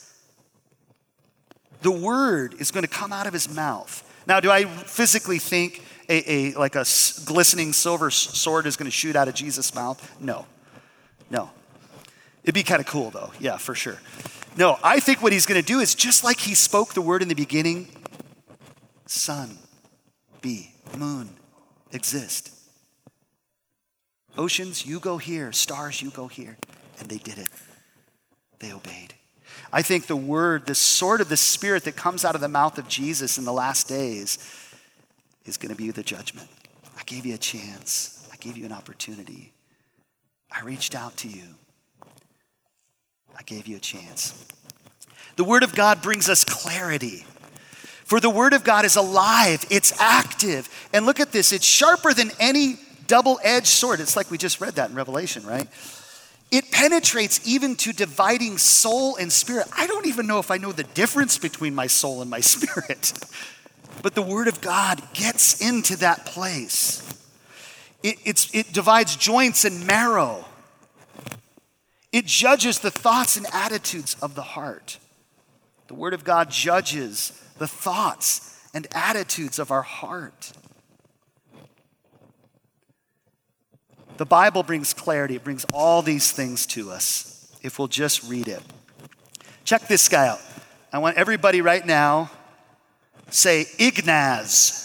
The 1.81 1.91
word 1.91 2.55
is 2.59 2.71
going 2.71 2.83
to 2.83 2.89
come 2.89 3.13
out 3.13 3.27
of 3.27 3.33
his 3.33 3.53
mouth. 3.53 4.03
Now, 4.27 4.41
do 4.41 4.51
I 4.51 4.65
physically 4.65 5.39
think 5.39 5.81
a, 6.09 6.31
a 6.31 6.53
like 6.53 6.75
a 6.75 6.85
glistening 7.25 7.73
silver 7.73 8.11
sword 8.11 8.67
is 8.67 8.75
going 8.75 8.85
to 8.85 8.91
shoot 8.91 9.15
out 9.15 9.27
of 9.27 9.33
Jesus' 9.33 9.73
mouth? 9.73 9.99
No. 10.19 10.45
No. 11.29 11.49
It'd 12.43 12.53
be 12.53 12.63
kind 12.63 12.81
of 12.81 12.85
cool 12.85 13.09
though. 13.09 13.31
Yeah, 13.39 13.57
for 13.57 13.73
sure. 13.73 13.99
No, 14.57 14.77
I 14.83 14.99
think 14.99 15.21
what 15.21 15.31
he's 15.33 15.45
going 15.45 15.61
to 15.61 15.65
do 15.65 15.79
is 15.79 15.95
just 15.95 16.23
like 16.23 16.39
he 16.39 16.55
spoke 16.55 16.93
the 16.93 17.01
word 17.01 17.21
in 17.21 17.27
the 17.29 17.35
beginning 17.35 17.87
sun, 19.05 19.57
be, 20.41 20.71
moon, 20.97 21.29
exist. 21.93 22.51
Oceans, 24.37 24.85
you 24.85 24.99
go 24.99 25.17
here. 25.17 25.51
Stars, 25.51 26.01
you 26.01 26.09
go 26.11 26.27
here. 26.27 26.57
And 26.99 27.07
they 27.07 27.17
did 27.17 27.37
it. 27.37 27.47
They 28.59 28.73
obeyed. 28.73 29.13
I 29.71 29.81
think 29.81 30.07
the 30.07 30.15
word, 30.15 30.65
the 30.65 30.75
sword 30.75 31.21
of 31.21 31.29
the 31.29 31.37
Spirit 31.37 31.83
that 31.83 31.95
comes 31.95 32.23
out 32.23 32.35
of 32.35 32.41
the 32.41 32.47
mouth 32.47 32.77
of 32.77 32.87
Jesus 32.87 33.37
in 33.37 33.45
the 33.45 33.53
last 33.53 33.87
days 33.87 34.39
is 35.45 35.57
going 35.57 35.73
to 35.73 35.77
be 35.77 35.91
the 35.91 36.03
judgment. 36.03 36.47
I 36.97 37.03
gave 37.03 37.25
you 37.25 37.35
a 37.35 37.37
chance, 37.37 38.27
I 38.31 38.37
gave 38.37 38.57
you 38.57 38.65
an 38.65 38.71
opportunity. 38.71 39.53
I 40.49 40.61
reached 40.61 40.95
out 40.95 41.17
to 41.17 41.27
you, 41.27 41.43
I 43.37 43.43
gave 43.43 43.67
you 43.67 43.77
a 43.77 43.79
chance. 43.79 44.45
The 45.35 45.43
word 45.43 45.63
of 45.63 45.75
God 45.75 46.01
brings 46.01 46.29
us 46.29 46.43
clarity. 46.43 47.25
For 48.05 48.21
the 48.21 48.29
word 48.29 48.53
of 48.53 48.63
God 48.63 48.85
is 48.85 48.95
alive, 48.95 49.65
it's 49.69 49.99
active. 49.99 50.69
And 50.93 51.05
look 51.05 51.19
at 51.19 51.33
this, 51.33 51.51
it's 51.51 51.65
sharper 51.65 52.13
than 52.13 52.31
any 52.39 52.77
double 53.07 53.39
edged 53.43 53.67
sword. 53.67 53.99
It's 53.99 54.15
like 54.15 54.31
we 54.31 54.37
just 54.37 54.61
read 54.61 54.75
that 54.75 54.89
in 54.89 54.95
Revelation, 54.95 55.45
right? 55.45 55.67
It 56.49 56.71
penetrates 56.71 57.45
even 57.45 57.75
to 57.77 57.91
dividing 57.91 58.57
soul 58.57 59.17
and 59.17 59.31
spirit. 59.31 59.67
I 59.77 59.85
don't 59.87 60.05
even 60.05 60.27
know 60.27 60.39
if 60.39 60.49
I 60.49 60.57
know 60.57 60.71
the 60.71 60.83
difference 60.83 61.37
between 61.37 61.75
my 61.75 61.87
soul 61.87 62.21
and 62.21 62.29
my 62.29 62.39
spirit. 62.41 63.13
But 64.01 64.15
the 64.15 64.21
Word 64.21 64.47
of 64.47 64.61
God 64.61 65.01
gets 65.13 65.61
into 65.61 65.97
that 65.97 66.25
place. 66.25 67.03
It, 68.03 68.49
it 68.53 68.71
divides 68.71 69.15
joints 69.15 69.65
and 69.65 69.85
marrow. 69.85 70.45
It 72.11 72.25
judges 72.25 72.79
the 72.79 72.91
thoughts 72.91 73.35
and 73.35 73.45
attitudes 73.51 74.15
of 74.21 74.35
the 74.35 74.41
heart. 74.41 74.99
The 75.87 75.95
Word 75.95 76.13
of 76.13 76.23
God 76.23 76.49
judges 76.49 77.31
the 77.57 77.67
thoughts 77.67 78.61
and 78.73 78.87
attitudes 78.91 79.59
of 79.59 79.71
our 79.71 79.81
heart. 79.81 80.53
The 84.17 84.25
Bible 84.25 84.63
brings 84.63 84.93
clarity, 84.93 85.35
it 85.35 85.43
brings 85.43 85.65
all 85.73 86.01
these 86.01 86.31
things 86.31 86.65
to 86.67 86.91
us 86.91 87.55
if 87.61 87.77
we'll 87.77 87.87
just 87.87 88.27
read 88.29 88.47
it. 88.47 88.61
Check 89.63 89.87
this 89.87 90.09
guy 90.09 90.27
out. 90.27 90.41
I 90.91 90.99
want 90.99 91.17
everybody 91.17 91.61
right 91.61 91.85
now 91.85 92.31
say 93.29 93.65
Ignaz. 93.77 94.83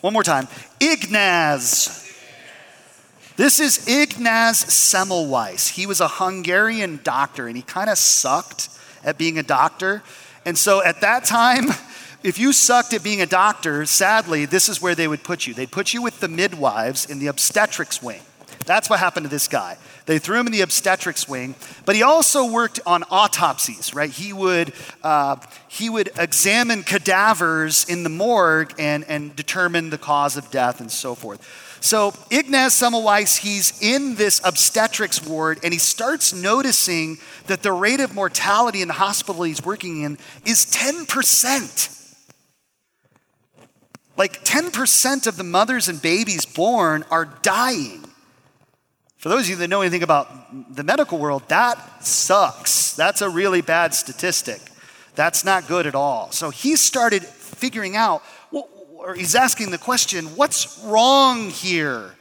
One 0.00 0.12
more 0.12 0.24
time. 0.24 0.48
Ignaz. 0.80 2.00
This 3.36 3.60
is 3.60 3.88
Ignaz 3.88 4.64
Semmelweis. 4.64 5.70
He 5.70 5.86
was 5.86 6.00
a 6.00 6.08
Hungarian 6.08 7.00
doctor 7.02 7.46
and 7.46 7.56
he 7.56 7.62
kind 7.62 7.88
of 7.88 7.96
sucked 7.96 8.68
at 9.04 9.16
being 9.16 9.38
a 9.38 9.42
doctor. 9.42 10.02
And 10.44 10.58
so 10.58 10.82
at 10.84 11.00
that 11.00 11.24
time, 11.24 11.66
if 12.22 12.38
you 12.38 12.52
sucked 12.52 12.92
at 12.94 13.02
being 13.02 13.20
a 13.20 13.26
doctor, 13.26 13.84
sadly, 13.86 14.44
this 14.44 14.68
is 14.68 14.80
where 14.80 14.94
they 14.94 15.08
would 15.08 15.24
put 15.24 15.46
you. 15.46 15.54
They'd 15.54 15.70
put 15.70 15.92
you 15.92 16.02
with 16.02 16.20
the 16.20 16.28
midwives 16.28 17.08
in 17.08 17.18
the 17.18 17.26
obstetrics 17.26 18.02
wing. 18.02 18.20
That's 18.64 18.88
what 18.88 19.00
happened 19.00 19.24
to 19.24 19.30
this 19.30 19.48
guy. 19.48 19.76
They 20.06 20.18
threw 20.18 20.38
him 20.38 20.46
in 20.46 20.52
the 20.52 20.60
obstetrics 20.60 21.28
wing, 21.28 21.54
but 21.84 21.96
he 21.96 22.02
also 22.02 22.50
worked 22.50 22.80
on 22.86 23.02
autopsies, 23.04 23.94
right? 23.94 24.10
He 24.10 24.32
would, 24.32 24.72
uh, 25.02 25.36
he 25.68 25.90
would 25.90 26.10
examine 26.16 26.82
cadavers 26.82 27.84
in 27.88 28.02
the 28.02 28.08
morgue 28.08 28.74
and, 28.78 29.04
and 29.04 29.34
determine 29.34 29.90
the 29.90 29.98
cause 29.98 30.36
of 30.36 30.50
death 30.50 30.80
and 30.80 30.90
so 30.90 31.14
forth. 31.14 31.78
So 31.80 32.14
Ignaz 32.30 32.74
Semmelweis, 32.74 33.38
he's 33.38 33.80
in 33.82 34.14
this 34.14 34.40
obstetrics 34.44 35.24
ward 35.26 35.58
and 35.64 35.72
he 35.72 35.80
starts 35.80 36.32
noticing 36.32 37.18
that 37.48 37.62
the 37.62 37.72
rate 37.72 37.98
of 37.98 38.14
mortality 38.14 38.82
in 38.82 38.88
the 38.88 38.94
hospital 38.94 39.42
he's 39.42 39.64
working 39.64 40.02
in 40.02 40.18
is 40.44 40.64
10%. 40.66 42.01
Like 44.16 44.44
10% 44.44 45.26
of 45.26 45.36
the 45.36 45.44
mothers 45.44 45.88
and 45.88 46.00
babies 46.00 46.44
born 46.44 47.04
are 47.10 47.24
dying. 47.42 48.04
For 49.16 49.28
those 49.28 49.44
of 49.44 49.50
you 49.50 49.56
that 49.56 49.68
know 49.68 49.80
anything 49.80 50.02
about 50.02 50.74
the 50.74 50.82
medical 50.82 51.18
world, 51.18 51.44
that 51.48 52.04
sucks. 52.04 52.94
That's 52.94 53.22
a 53.22 53.30
really 53.30 53.60
bad 53.60 53.94
statistic. 53.94 54.60
That's 55.14 55.44
not 55.44 55.68
good 55.68 55.86
at 55.86 55.94
all. 55.94 56.30
So 56.32 56.50
he 56.50 56.76
started 56.76 57.22
figuring 57.22 57.96
out, 57.96 58.22
or 58.50 59.14
he's 59.14 59.34
asking 59.34 59.70
the 59.70 59.78
question, 59.78 60.26
what's 60.36 60.78
wrong 60.84 61.50
here? 61.50 62.14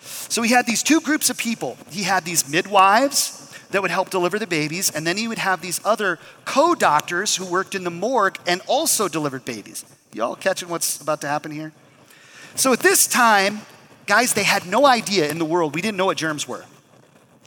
So 0.00 0.42
he 0.42 0.52
had 0.52 0.66
these 0.66 0.82
two 0.82 1.00
groups 1.00 1.30
of 1.30 1.38
people. 1.38 1.76
He 1.90 2.02
had 2.02 2.24
these 2.24 2.48
midwives 2.48 3.43
that 3.74 3.82
would 3.82 3.90
help 3.90 4.08
deliver 4.08 4.38
the 4.38 4.46
babies, 4.46 4.88
and 4.88 5.04
then 5.04 5.16
he 5.16 5.26
would 5.26 5.38
have 5.38 5.60
these 5.60 5.80
other 5.84 6.20
co 6.44 6.76
doctors 6.76 7.34
who 7.34 7.44
worked 7.44 7.74
in 7.74 7.82
the 7.82 7.90
morgue 7.90 8.38
and 8.46 8.60
also 8.68 9.08
delivered 9.08 9.44
babies. 9.44 9.84
Y'all 10.12 10.36
catching 10.36 10.68
what's 10.68 11.00
about 11.02 11.20
to 11.22 11.26
happen 11.26 11.50
here? 11.50 11.72
So 12.54 12.72
at 12.72 12.78
this 12.78 13.08
time, 13.08 13.62
guys, 14.06 14.32
they 14.32 14.44
had 14.44 14.64
no 14.64 14.86
idea 14.86 15.28
in 15.28 15.40
the 15.40 15.44
world. 15.44 15.74
We 15.74 15.82
didn't 15.82 15.96
know 15.96 16.06
what 16.06 16.16
germs 16.16 16.46
were. 16.46 16.64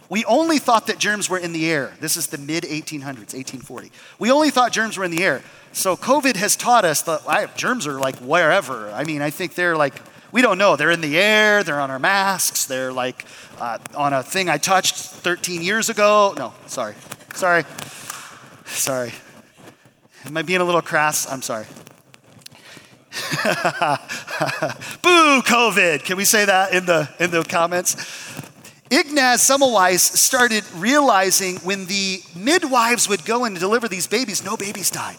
We 0.09 0.25
only 0.25 0.59
thought 0.59 0.87
that 0.87 0.99
germs 0.99 1.29
were 1.29 1.37
in 1.37 1.53
the 1.53 1.71
air. 1.71 1.93
This 2.01 2.17
is 2.17 2.27
the 2.27 2.37
mid 2.37 2.65
1800s, 2.65 3.33
1840. 3.33 3.89
We 4.19 4.29
only 4.29 4.49
thought 4.49 4.73
germs 4.73 4.97
were 4.97 5.05
in 5.05 5.11
the 5.11 5.23
air. 5.23 5.41
So 5.71 5.95
COVID 5.95 6.35
has 6.35 6.57
taught 6.57 6.83
us 6.83 7.03
that 7.03 7.21
I, 7.25 7.45
germs 7.55 7.87
are 7.87 8.01
like 8.01 8.17
wherever. 8.17 8.91
I 8.91 9.05
mean, 9.05 9.21
I 9.21 9.29
think 9.29 9.55
they're 9.55 9.77
like, 9.77 10.01
we 10.31 10.41
don't 10.41 10.57
know. 10.57 10.75
They're 10.75 10.91
in 10.91 11.01
the 11.01 11.17
air, 11.17 11.63
they're 11.63 11.79
on 11.79 11.91
our 11.91 11.99
masks, 11.99 12.65
they're 12.65 12.91
like 12.91 13.25
uh, 13.59 13.77
on 13.95 14.13
a 14.13 14.23
thing 14.23 14.49
I 14.49 14.57
touched 14.57 14.95
13 14.95 15.61
years 15.61 15.89
ago. 15.89 16.33
No, 16.37 16.53
sorry. 16.67 16.95
Sorry. 17.33 17.65
Sorry. 18.65 19.13
Am 20.25 20.35
I 20.35 20.41
being 20.41 20.61
a 20.61 20.65
little 20.65 20.81
crass? 20.81 21.29
I'm 21.29 21.41
sorry. 21.41 21.65
Boo, 25.01 25.41
COVID. 25.41 26.03
Can 26.03 26.17
we 26.17 26.25
say 26.25 26.45
that 26.45 26.73
in 26.73 26.85
the, 26.85 27.09
in 27.19 27.31
the 27.31 27.43
comments? 27.43 27.95
Ignaz 28.89 29.41
Semmelweis 29.41 29.99
started 29.99 30.63
realizing 30.75 31.57
when 31.57 31.85
the 31.85 32.21
midwives 32.35 33.09
would 33.09 33.25
go 33.25 33.45
and 33.45 33.57
deliver 33.57 33.87
these 33.87 34.07
babies, 34.07 34.43
no 34.43 34.55
babies 34.55 34.89
died. 34.89 35.17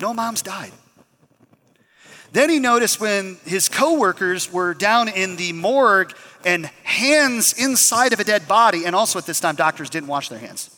No 0.00 0.12
moms 0.12 0.42
died. 0.42 0.72
Then 2.34 2.50
he 2.50 2.58
noticed 2.58 3.00
when 3.00 3.36
his 3.44 3.68
coworkers 3.68 4.52
were 4.52 4.74
down 4.74 5.08
in 5.08 5.36
the 5.36 5.52
morgue 5.52 6.12
and 6.44 6.66
hands 6.82 7.52
inside 7.52 8.12
of 8.12 8.18
a 8.18 8.24
dead 8.24 8.48
body, 8.48 8.86
and 8.86 8.96
also 8.96 9.20
at 9.20 9.24
this 9.24 9.38
time, 9.38 9.54
doctors 9.54 9.88
didn't 9.88 10.08
wash 10.08 10.30
their 10.30 10.40
hands. 10.40 10.76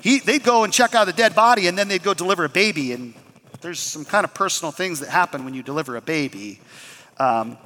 He, 0.00 0.20
they'd 0.20 0.44
go 0.44 0.62
and 0.62 0.72
check 0.72 0.94
out 0.94 1.06
the 1.06 1.12
dead 1.12 1.34
body, 1.34 1.66
and 1.66 1.76
then 1.76 1.88
they'd 1.88 2.04
go 2.04 2.14
deliver 2.14 2.44
a 2.44 2.48
baby, 2.48 2.92
and 2.92 3.12
there's 3.60 3.80
some 3.80 4.04
kind 4.04 4.22
of 4.22 4.32
personal 4.34 4.70
things 4.70 5.00
that 5.00 5.08
happen 5.08 5.44
when 5.44 5.52
you 5.52 5.64
deliver 5.64 5.96
a 5.96 6.00
baby. 6.00 6.60
Um, 7.18 7.58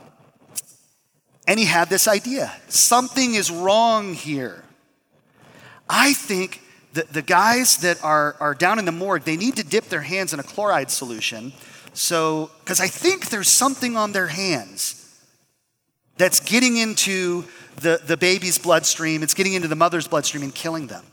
and 1.47 1.59
he 1.59 1.66
had 1.66 1.90
this 1.90 2.09
idea 2.09 2.50
something 2.69 3.35
is 3.35 3.50
wrong 3.50 4.14
here. 4.14 4.64
I 5.87 6.14
think 6.14 6.62
that 6.95 7.12
the 7.12 7.21
guys 7.21 7.76
that 7.78 8.02
are, 8.02 8.37
are 8.40 8.54
down 8.54 8.78
in 8.78 8.87
the 8.87 8.92
morgue, 8.92 9.25
they 9.25 9.37
need 9.37 9.57
to 9.57 9.64
dip 9.64 9.90
their 9.90 10.00
hands 10.00 10.33
in 10.33 10.40
a 10.40 10.42
chloride 10.42 10.90
solution. 10.90 11.52
So, 11.94 12.50
because 12.61 12.80
I 12.80 12.87
think 12.88 13.28
there's 13.28 13.49
something 13.49 13.96
on 13.96 14.12
their 14.12 14.28
hands 14.28 14.99
that's 16.16 16.40
getting 16.40 16.76
into 16.76 17.44
the, 17.76 18.00
the 18.06 18.16
baby's 18.16 18.58
bloodstream, 18.58 19.22
it's 19.22 19.34
getting 19.34 19.54
into 19.54 19.68
the 19.68 19.76
mother's 19.76 20.08
bloodstream 20.08 20.42
and 20.42 20.54
killing 20.54 20.87
them. 20.87 21.04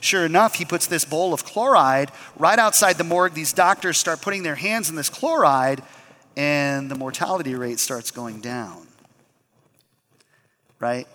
Sure 0.00 0.24
enough, 0.24 0.56
he 0.56 0.64
puts 0.64 0.86
this 0.86 1.04
bowl 1.04 1.32
of 1.32 1.44
chloride 1.44 2.10
right 2.36 2.58
outside 2.58 2.98
the 2.98 3.04
morgue. 3.04 3.34
These 3.34 3.52
doctors 3.52 3.98
start 3.98 4.20
putting 4.20 4.42
their 4.42 4.56
hands 4.56 4.90
in 4.90 4.96
this 4.96 5.08
chloride, 5.08 5.80
and 6.36 6.90
the 6.90 6.96
mortality 6.96 7.54
rate 7.54 7.78
starts 7.78 8.10
going 8.10 8.40
down. 8.40 8.88
Right? 10.80 11.06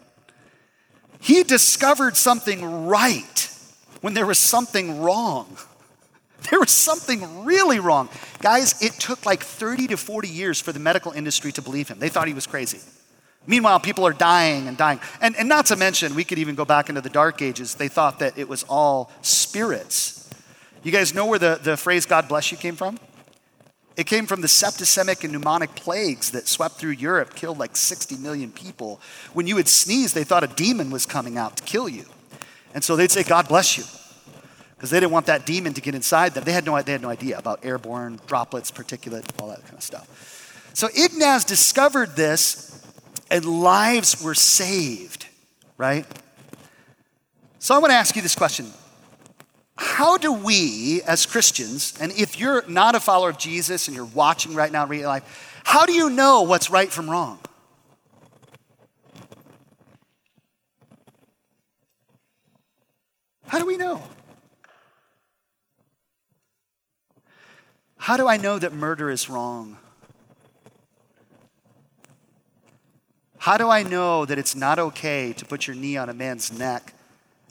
He 1.20 1.44
discovered 1.44 2.16
something 2.16 2.88
right 2.88 3.50
when 4.02 4.14
there 4.14 4.26
was 4.26 4.40
something 4.40 5.02
wrong. 5.02 5.58
There 6.50 6.60
was 6.60 6.72
something 6.72 7.46
really 7.46 7.80
wrong. 7.80 8.10
Guys, 8.42 8.82
it 8.82 8.94
took 8.94 9.26
like 9.26 9.44
30 9.44 9.88
to 9.88 9.98
40 9.98 10.30
years 10.30 10.62
for 10.62 10.72
the 10.72 10.80
medical 10.80 11.12
industry 11.12 11.52
to 11.54 11.62
believe 11.62 11.88
him. 11.90 12.00
They 12.00 12.10
thought 12.10 12.28
he 12.28 12.34
was 12.34 12.48
crazy. 12.48 12.80
Meanwhile, 13.48 13.80
people 13.80 14.06
are 14.06 14.14
dying 14.14 14.68
and 14.68 14.78
dying. 14.78 15.00
And, 15.22 15.36
and 15.36 15.48
not 15.48 15.68
to 15.68 15.76
mention, 15.76 16.16
we 16.16 16.26
could 16.26 16.38
even 16.38 16.56
go 16.56 16.66
back 16.66 16.90
into 16.90 17.02
the 17.02 17.10
dark 17.10 17.42
ages. 17.42 17.76
They 17.76 17.88
thought 17.88 18.20
that 18.20 18.38
it 18.38 18.48
was 18.48 18.64
all 18.70 19.12
spirits. 19.22 20.30
You 20.84 20.92
guys 20.92 21.14
know 21.14 21.26
where 21.26 21.40
the, 21.40 21.60
the 21.62 21.78
phrase 21.78 22.06
God 22.06 22.28
bless 22.28 22.52
you 22.52 22.58
came 22.58 22.76
from? 22.76 23.00
It 23.96 24.06
came 24.06 24.28
from 24.28 24.42
the 24.42 24.48
septicemic 24.48 25.24
and 25.24 25.34
pneumonic 25.34 25.76
plagues 25.76 26.32
that 26.32 26.48
swept 26.48 26.76
through 26.76 26.92
Europe, 26.92 27.34
killed 27.34 27.58
like 27.58 27.76
60 27.76 28.18
million 28.18 28.52
people. 28.52 29.02
When 29.34 29.48
you 29.48 29.56
would 29.56 29.68
sneeze, 29.68 30.14
they 30.14 30.24
thought 30.24 30.44
a 30.44 30.48
demon 30.48 30.92
was 30.92 31.08
coming 31.08 31.38
out 31.38 31.58
to 31.58 31.64
kill 31.64 31.90
you. 31.90 32.06
And 32.76 32.84
so 32.84 32.96
they'd 32.96 33.10
say, 33.10 33.24
God 33.24 33.48
bless 33.48 33.76
you, 33.76 33.86
because 34.78 34.92
they 34.92 35.00
didn't 35.00 35.12
want 35.12 35.26
that 35.26 35.46
demon 35.48 35.74
to 35.74 35.82
get 35.82 35.96
inside 35.96 36.36
them. 36.36 36.44
They 36.44 36.52
had, 36.52 36.66
no, 36.66 36.80
they 36.82 36.92
had 36.92 37.02
no 37.02 37.10
idea 37.10 37.38
about 37.38 37.66
airborne 37.66 38.20
droplets, 38.28 38.70
particulate, 38.70 39.26
all 39.42 39.50
that 39.50 39.64
kind 39.64 39.74
of 39.74 39.82
stuff. 39.82 40.72
So 40.74 40.88
Ignaz 40.96 41.46
discovered 41.46 42.16
this, 42.16 42.86
and 43.32 43.44
lives 43.44 44.24
were 44.24 44.36
saved, 44.36 45.26
right? 45.78 46.06
So 47.58 47.74
I 47.74 47.80
want 47.80 47.90
to 47.90 47.96
ask 47.96 48.16
you 48.16 48.22
this 48.22 48.36
question 48.36 48.72
how 49.78 50.18
do 50.18 50.32
we 50.32 51.02
as 51.08 51.26
Christians, 51.26 51.98
and 52.00 52.12
if 52.12 52.40
you're 52.40 52.68
not 52.68 52.94
a 52.94 53.00
follower 53.00 53.30
of 53.30 53.40
Jesus 53.40 53.88
and 53.88 53.96
you're 53.96 54.06
watching 54.06 54.54
right 54.54 54.72
now, 54.72 54.86
real 54.86 55.08
life, 55.08 55.62
how 55.64 55.86
do 55.86 55.94
you 55.94 56.10
know 56.10 56.44
what's 56.44 56.70
right 56.70 56.92
from 56.92 57.10
wrong? 57.10 57.40
How 63.48 63.60
do 63.60 63.66
we 63.66 63.78
know? 63.78 64.04
How 67.98 68.18
do 68.18 68.28
I 68.28 68.38
know 68.38 68.60
that 68.60 68.74
murder 68.74 69.10
is 69.10 69.30
wrong? 69.30 69.78
How 73.40 73.58
do 73.58 73.70
I 73.70 73.84
know 73.84 74.26
that 74.26 74.38
it's 74.38 74.56
not 74.56 74.80
okay 74.80 75.34
to 75.34 75.46
put 75.46 75.68
your 75.68 75.76
knee 75.76 75.98
on 75.98 76.10
a 76.10 76.14
man's 76.14 76.52
neck 76.52 76.94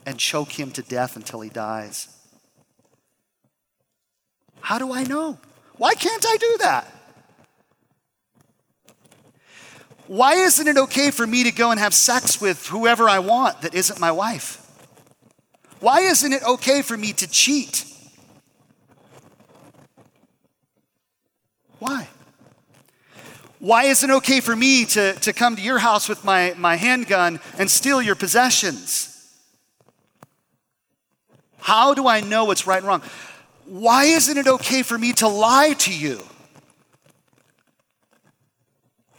and 0.05 0.19
choke 0.19 0.59
him 0.59 0.71
to 0.71 0.81
death 0.81 1.15
until 1.15 1.41
he 1.41 1.49
dies? 1.49 2.07
How 4.61 4.77
do 4.77 4.93
I 4.93 5.03
know? 5.03 5.39
Why 5.77 5.95
can't 5.95 6.25
I 6.27 6.37
do 6.37 6.57
that? 6.59 6.93
Why 10.07 10.33
isn't 10.35 10.67
it 10.67 10.77
okay 10.77 11.11
for 11.11 11.27
me 11.27 11.43
to 11.43 11.51
go 11.51 11.71
and 11.71 11.79
have 11.79 11.93
sex 11.93 12.39
with 12.39 12.67
whoever 12.67 13.09
I 13.09 13.19
want 13.19 13.61
that 13.61 13.73
isn't 13.73 13.99
my 13.99 14.11
wife? 14.11 14.63
Why 15.79 16.01
isn't 16.01 16.31
it 16.31 16.43
okay 16.43 16.81
for 16.81 16.95
me 16.95 17.13
to 17.13 17.27
cheat? 17.27 17.85
Why? 21.79 22.07
Why 23.59 23.85
isn't 23.85 24.09
it 24.09 24.13
okay 24.17 24.39
for 24.39 24.55
me 24.55 24.85
to, 24.85 25.13
to 25.13 25.33
come 25.33 25.55
to 25.55 25.61
your 25.61 25.79
house 25.79 26.07
with 26.07 26.23
my, 26.23 26.53
my 26.57 26.75
handgun 26.75 27.39
and 27.57 27.69
steal 27.69 28.01
your 28.01 28.15
possessions? 28.15 29.13
How 31.59 31.93
do 31.93 32.07
I 32.07 32.21
know 32.21 32.45
what's 32.45 32.67
right 32.67 32.77
and 32.77 32.87
wrong? 32.87 33.01
Why 33.65 34.05
isn't 34.05 34.37
it 34.37 34.47
okay 34.47 34.83
for 34.83 34.97
me 34.97 35.11
to 35.13 35.27
lie 35.27 35.73
to 35.79 35.93
you? 35.93 36.21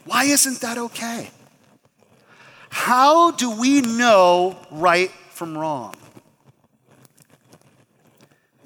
Why 0.05 0.23
isn't 0.23 0.61
that 0.61 0.77
okay? 0.77 1.29
How 2.69 3.31
do 3.31 3.51
we 3.51 3.81
know 3.81 4.57
right 4.71 5.11
from 5.29 5.57
wrong? 5.57 5.93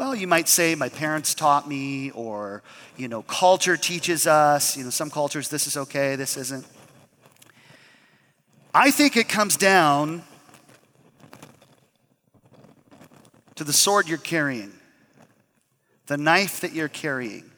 Well, 0.04 0.16
you 0.16 0.28
might 0.28 0.50
say, 0.50 0.76
my 0.76 0.90
parents 0.90 1.34
taught 1.34 1.66
me, 1.66 2.12
or, 2.12 2.62
you 2.98 3.08
know, 3.08 3.22
culture 3.22 3.78
teaches 3.78 4.28
us. 4.28 4.76
You 4.76 4.84
know, 4.84 4.90
some 4.90 5.10
cultures, 5.10 5.48
this 5.48 5.66
is 5.66 5.78
okay, 5.78 6.18
this 6.18 6.36
isn't. 6.36 6.68
I 8.76 8.92
think 8.92 9.16
it 9.16 9.30
comes 9.30 9.56
down 9.56 10.24
to 13.56 13.64
the 13.64 13.72
sword 13.72 14.10
you're 14.10 14.18
carrying 14.18 14.74
the 16.08 16.18
knife 16.18 16.60
that 16.60 16.74
you're 16.74 16.90
carrying? 16.90 17.50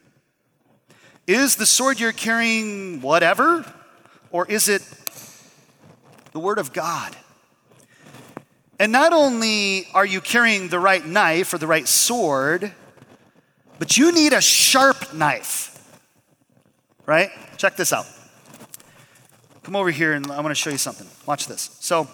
Is 1.25 1.55
the 1.55 1.65
sword 1.65 1.99
you're 1.99 2.11
carrying 2.11 3.01
whatever? 3.01 3.65
Or 4.29 4.45
is 4.45 4.69
it 4.69 4.83
the 6.31 6.39
Word 6.39 6.59
of 6.59 6.73
God? 6.73 7.17
And 8.79 8.91
not 8.91 9.13
only 9.13 9.87
are 9.93 10.05
you 10.05 10.19
carrying 10.19 10.67
the 10.67 10.79
right 10.79 11.05
knife 11.05 11.53
or 11.53 11.57
the 11.57 11.67
right 11.67 11.87
sword, 11.87 12.73
but 13.79 13.97
you 13.97 14.11
need 14.11 14.33
a 14.33 14.41
sharp 14.41 15.13
knife. 15.13 15.71
Right? 17.05 17.29
Check 17.57 17.77
this 17.77 17.93
out. 17.93 18.05
Come 19.63 19.75
over 19.75 19.91
here 19.91 20.13
and 20.13 20.29
I 20.31 20.41
want 20.41 20.49
to 20.49 20.55
show 20.55 20.69
you 20.69 20.77
something. 20.77 21.07
Watch 21.25 21.47
this. 21.47 21.77
So, 21.79 22.07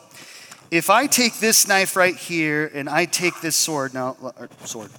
if 0.69 0.89
I 0.89 1.05
take 1.05 1.39
this 1.39 1.67
knife 1.67 1.97
right 1.97 2.15
here 2.15 2.71
and 2.73 2.87
I 2.87 3.03
take 3.03 3.41
this 3.41 3.57
sword, 3.57 3.93
now, 3.93 4.15
sword, 4.63 4.89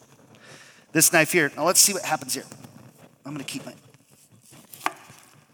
this 0.93 1.13
knife 1.13 1.33
here. 1.33 1.51
Now 1.57 1.65
let's 1.65 1.81
see 1.81 1.95
what 1.95 2.05
happens 2.05 2.35
here. 2.35 2.45
I'm 3.25 3.33
going 3.33 3.45
to 3.45 3.51
keep 3.51 3.65
my. 3.65 3.75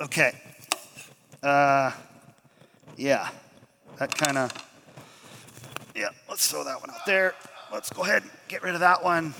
Okay. 0.00 0.32
Uh, 1.40 1.92
yeah. 2.96 3.28
That 3.98 4.16
kind 4.16 4.38
of. 4.38 4.67
Yeah, 5.98 6.10
let's 6.28 6.48
throw 6.48 6.62
that 6.62 6.80
one 6.80 6.90
out 6.90 7.04
there. 7.06 7.34
Let's 7.72 7.90
go 7.90 8.04
ahead 8.04 8.22
and 8.22 8.30
get 8.46 8.62
rid 8.62 8.74
of 8.74 8.80
that 8.80 9.02
one. 9.02 9.34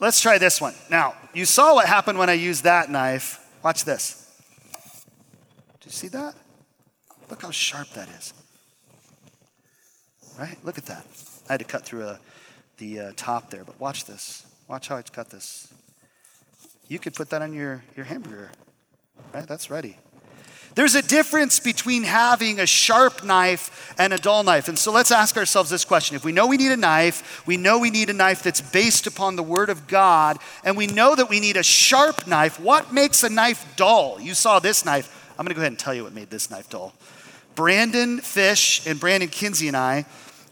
Let's 0.00 0.18
try 0.18 0.38
this 0.38 0.62
one. 0.62 0.74
Now, 0.88 1.14
you 1.34 1.44
saw 1.44 1.74
what 1.74 1.86
happened 1.86 2.18
when 2.18 2.30
I 2.30 2.32
used 2.32 2.64
that 2.64 2.90
knife. 2.90 3.46
Watch 3.62 3.84
this. 3.84 4.32
Do 5.78 5.84
you 5.84 5.90
see 5.90 6.08
that? 6.08 6.34
Look 7.28 7.42
how 7.42 7.50
sharp 7.50 7.90
that 7.90 8.08
is. 8.08 8.32
Right? 10.38 10.56
Look 10.64 10.78
at 10.78 10.86
that. 10.86 11.04
I 11.50 11.52
had 11.52 11.58
to 11.58 11.66
cut 11.66 11.84
through 11.84 12.04
a, 12.04 12.12
uh, 12.12 12.16
the 12.78 13.00
uh, 13.00 13.12
top 13.16 13.50
there, 13.50 13.64
but 13.64 13.78
watch 13.78 14.06
this. 14.06 14.46
Watch 14.68 14.88
how 14.88 14.96
I 14.96 15.02
cut 15.02 15.28
this. 15.28 15.68
You 16.86 16.98
could 16.98 17.12
put 17.12 17.28
that 17.28 17.42
on 17.42 17.52
your, 17.52 17.84
your 17.94 18.06
hamburger, 18.06 18.50
right? 19.34 19.46
That's 19.46 19.68
ready. 19.68 19.98
There's 20.78 20.94
a 20.94 21.02
difference 21.02 21.58
between 21.58 22.04
having 22.04 22.60
a 22.60 22.66
sharp 22.66 23.24
knife 23.24 23.92
and 23.98 24.12
a 24.12 24.16
dull 24.16 24.44
knife. 24.44 24.68
And 24.68 24.78
so 24.78 24.92
let's 24.92 25.10
ask 25.10 25.36
ourselves 25.36 25.70
this 25.70 25.84
question. 25.84 26.14
If 26.14 26.24
we 26.24 26.30
know 26.30 26.46
we 26.46 26.56
need 26.56 26.70
a 26.70 26.76
knife, 26.76 27.44
we 27.48 27.56
know 27.56 27.80
we 27.80 27.90
need 27.90 28.10
a 28.10 28.12
knife 28.12 28.44
that's 28.44 28.60
based 28.60 29.08
upon 29.08 29.34
the 29.34 29.42
Word 29.42 29.70
of 29.70 29.88
God, 29.88 30.38
and 30.62 30.76
we 30.76 30.86
know 30.86 31.16
that 31.16 31.28
we 31.28 31.40
need 31.40 31.56
a 31.56 31.64
sharp 31.64 32.28
knife, 32.28 32.60
what 32.60 32.92
makes 32.92 33.24
a 33.24 33.28
knife 33.28 33.66
dull? 33.74 34.20
You 34.20 34.34
saw 34.34 34.60
this 34.60 34.84
knife. 34.84 35.34
I'm 35.36 35.44
going 35.44 35.48
to 35.48 35.54
go 35.54 35.62
ahead 35.62 35.72
and 35.72 35.78
tell 35.80 35.94
you 35.94 36.04
what 36.04 36.12
made 36.12 36.30
this 36.30 36.48
knife 36.48 36.70
dull. 36.70 36.94
Brandon 37.56 38.20
Fish 38.20 38.86
and 38.86 39.00
Brandon 39.00 39.28
Kinsey 39.28 39.66
and 39.66 39.76
I 39.76 40.06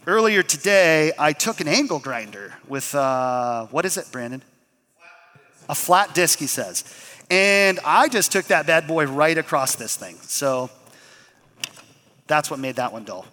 Earlier 0.05 0.43
today, 0.43 1.13
I 1.17 1.31
took 1.31 1.61
an 1.61 1.69
angle 1.69 1.99
grinder 1.99 2.53
with, 2.67 2.93
uh, 2.95 3.65
what 3.67 3.85
is 3.85 3.95
it, 3.97 4.07
Brandon? 4.09 4.41
A 5.69 5.75
flat 5.75 6.15
disc, 6.15 6.39
he 6.39 6.47
says. 6.47 6.85
And 7.29 7.79
I 7.83 8.07
just 8.07 8.31
took 8.31 8.45
that 8.45 8.67
bad 8.67 8.87
boy 8.87 9.05
right 9.05 9.37
across 9.37 9.75
this 9.75 9.95
thing. 9.95 10.15
So 10.21 10.69
that's 12.27 12.49
what 12.49 12.59
made 12.59 12.75
that 12.75 12.93
one 12.93 13.03
dull. 13.03 13.25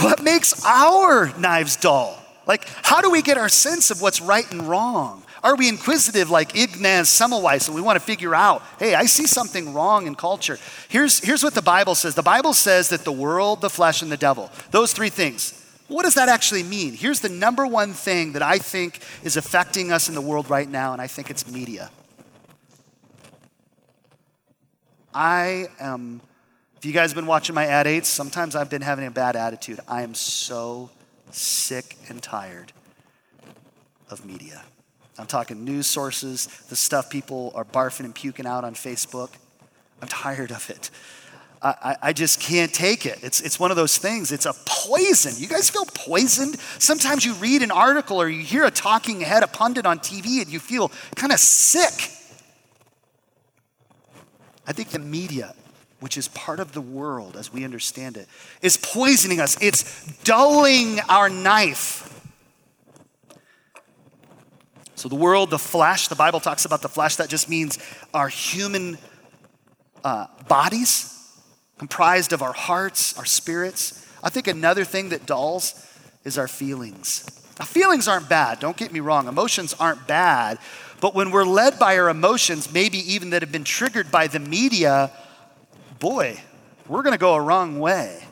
What 0.00 0.22
makes 0.22 0.64
our 0.64 1.36
knives 1.38 1.76
dull? 1.76 2.18
Like, 2.46 2.66
how 2.82 3.00
do 3.00 3.10
we 3.10 3.22
get 3.22 3.36
our 3.36 3.48
sense 3.48 3.90
of 3.90 4.00
what's 4.00 4.20
right 4.20 4.50
and 4.50 4.68
wrong? 4.68 5.22
Are 5.42 5.56
we 5.56 5.68
inquisitive 5.68 6.30
like 6.30 6.56
Ignaz 6.56 7.08
Semmelweis 7.08 7.66
and 7.66 7.74
we 7.74 7.82
want 7.82 7.96
to 7.96 8.04
figure 8.04 8.34
out, 8.34 8.62
hey, 8.78 8.94
I 8.94 9.06
see 9.06 9.26
something 9.26 9.74
wrong 9.74 10.06
in 10.06 10.14
culture? 10.14 10.58
Here's, 10.88 11.18
here's 11.18 11.42
what 11.42 11.54
the 11.54 11.62
Bible 11.62 11.94
says 11.96 12.14
the 12.14 12.22
Bible 12.22 12.52
says 12.52 12.90
that 12.90 13.04
the 13.04 13.12
world, 13.12 13.60
the 13.60 13.70
flesh, 13.70 14.02
and 14.02 14.12
the 14.12 14.16
devil, 14.16 14.50
those 14.70 14.92
three 14.92 15.10
things. 15.10 15.58
What 15.88 16.04
does 16.04 16.14
that 16.14 16.28
actually 16.28 16.62
mean? 16.62 16.94
Here's 16.94 17.20
the 17.20 17.28
number 17.28 17.66
one 17.66 17.92
thing 17.92 18.32
that 18.32 18.42
I 18.42 18.58
think 18.58 19.00
is 19.24 19.36
affecting 19.36 19.92
us 19.92 20.08
in 20.08 20.14
the 20.14 20.20
world 20.20 20.48
right 20.48 20.68
now, 20.68 20.92
and 20.92 21.02
I 21.02 21.06
think 21.06 21.28
it's 21.28 21.50
media. 21.50 21.90
I 25.14 25.66
am, 25.78 26.20
if 26.76 26.84
you 26.84 26.92
guys 26.92 27.10
have 27.10 27.16
been 27.16 27.26
watching 27.26 27.54
my 27.54 27.66
ad 27.66 27.86
aids, 27.86 28.08
sometimes 28.08 28.56
I've 28.56 28.70
been 28.70 28.82
having 28.82 29.06
a 29.06 29.10
bad 29.10 29.36
attitude. 29.36 29.80
I 29.86 30.02
am 30.02 30.14
so 30.14 30.90
sick 31.30 31.96
and 32.08 32.22
tired 32.22 32.72
of 34.10 34.24
media. 34.24 34.62
I'm 35.18 35.26
talking 35.26 35.64
news 35.64 35.86
sources, 35.86 36.46
the 36.68 36.76
stuff 36.76 37.10
people 37.10 37.52
are 37.54 37.64
barfing 37.64 38.04
and 38.04 38.14
puking 38.14 38.46
out 38.46 38.64
on 38.64 38.74
Facebook. 38.74 39.30
I'm 40.00 40.08
tired 40.08 40.50
of 40.50 40.68
it. 40.70 40.90
I, 41.64 41.96
I, 42.02 42.12
just 42.12 42.40
can't 42.40 42.74
take 42.74 43.06
it. 43.06 43.20
It's, 43.22 43.40
it's 43.40 43.60
one 43.60 43.70
of 43.70 43.76
those 43.76 43.96
things. 43.96 44.32
It's 44.32 44.46
a 44.46 44.52
poison. 44.66 45.32
You 45.36 45.46
guys 45.46 45.70
feel 45.70 45.84
poisoned? 45.84 46.58
Sometimes 46.80 47.24
you 47.24 47.34
read 47.34 47.62
an 47.62 47.70
article 47.70 48.20
or 48.20 48.28
you 48.28 48.42
hear 48.42 48.64
a 48.64 48.70
talking 48.72 49.20
head, 49.20 49.44
a 49.44 49.46
pundit 49.46 49.86
on 49.86 50.00
TV, 50.00 50.42
and 50.42 50.50
you 50.50 50.58
feel 50.58 50.90
kind 51.14 51.32
of 51.32 51.38
sick. 51.38 52.10
I 54.66 54.72
think 54.72 54.90
the 54.90 54.98
media, 54.98 55.54
which 56.00 56.16
is 56.16 56.28
part 56.28 56.60
of 56.60 56.72
the 56.72 56.80
world 56.80 57.36
as 57.36 57.52
we 57.52 57.64
understand 57.64 58.16
it, 58.16 58.28
is 58.60 58.76
poisoning 58.76 59.40
us. 59.40 59.56
It's 59.60 60.06
dulling 60.18 61.00
our 61.08 61.28
knife. 61.28 62.08
So, 64.94 65.08
the 65.08 65.16
world, 65.16 65.50
the 65.50 65.58
flesh, 65.58 66.06
the 66.06 66.14
Bible 66.14 66.38
talks 66.38 66.64
about 66.64 66.80
the 66.80 66.88
flesh, 66.88 67.16
that 67.16 67.28
just 67.28 67.48
means 67.48 67.76
our 68.14 68.28
human 68.28 68.98
uh, 70.04 70.26
bodies, 70.46 71.08
comprised 71.78 72.32
of 72.32 72.40
our 72.40 72.52
hearts, 72.52 73.18
our 73.18 73.24
spirits. 73.24 74.06
I 74.22 74.30
think 74.30 74.46
another 74.46 74.84
thing 74.84 75.08
that 75.08 75.26
dulls 75.26 75.74
is 76.24 76.38
our 76.38 76.46
feelings. 76.46 77.26
Now, 77.58 77.64
feelings 77.64 78.06
aren't 78.06 78.28
bad, 78.28 78.60
don't 78.60 78.76
get 78.76 78.92
me 78.92 79.00
wrong, 79.00 79.26
emotions 79.26 79.74
aren't 79.74 80.06
bad, 80.06 80.58
But 81.02 81.16
when 81.16 81.32
we're 81.32 81.44
led 81.44 81.80
by 81.80 81.98
our 81.98 82.08
emotions, 82.08 82.72
maybe 82.72 82.98
even 83.12 83.30
that 83.30 83.42
have 83.42 83.50
been 83.50 83.64
triggered 83.64 84.12
by 84.12 84.28
the 84.28 84.38
media, 84.38 85.10
boy, 85.98 86.40
we're 86.86 87.02
going 87.02 87.12
to 87.12 87.18
go 87.18 87.34
a 87.34 87.40
wrong 87.40 87.80
way. 87.80 88.22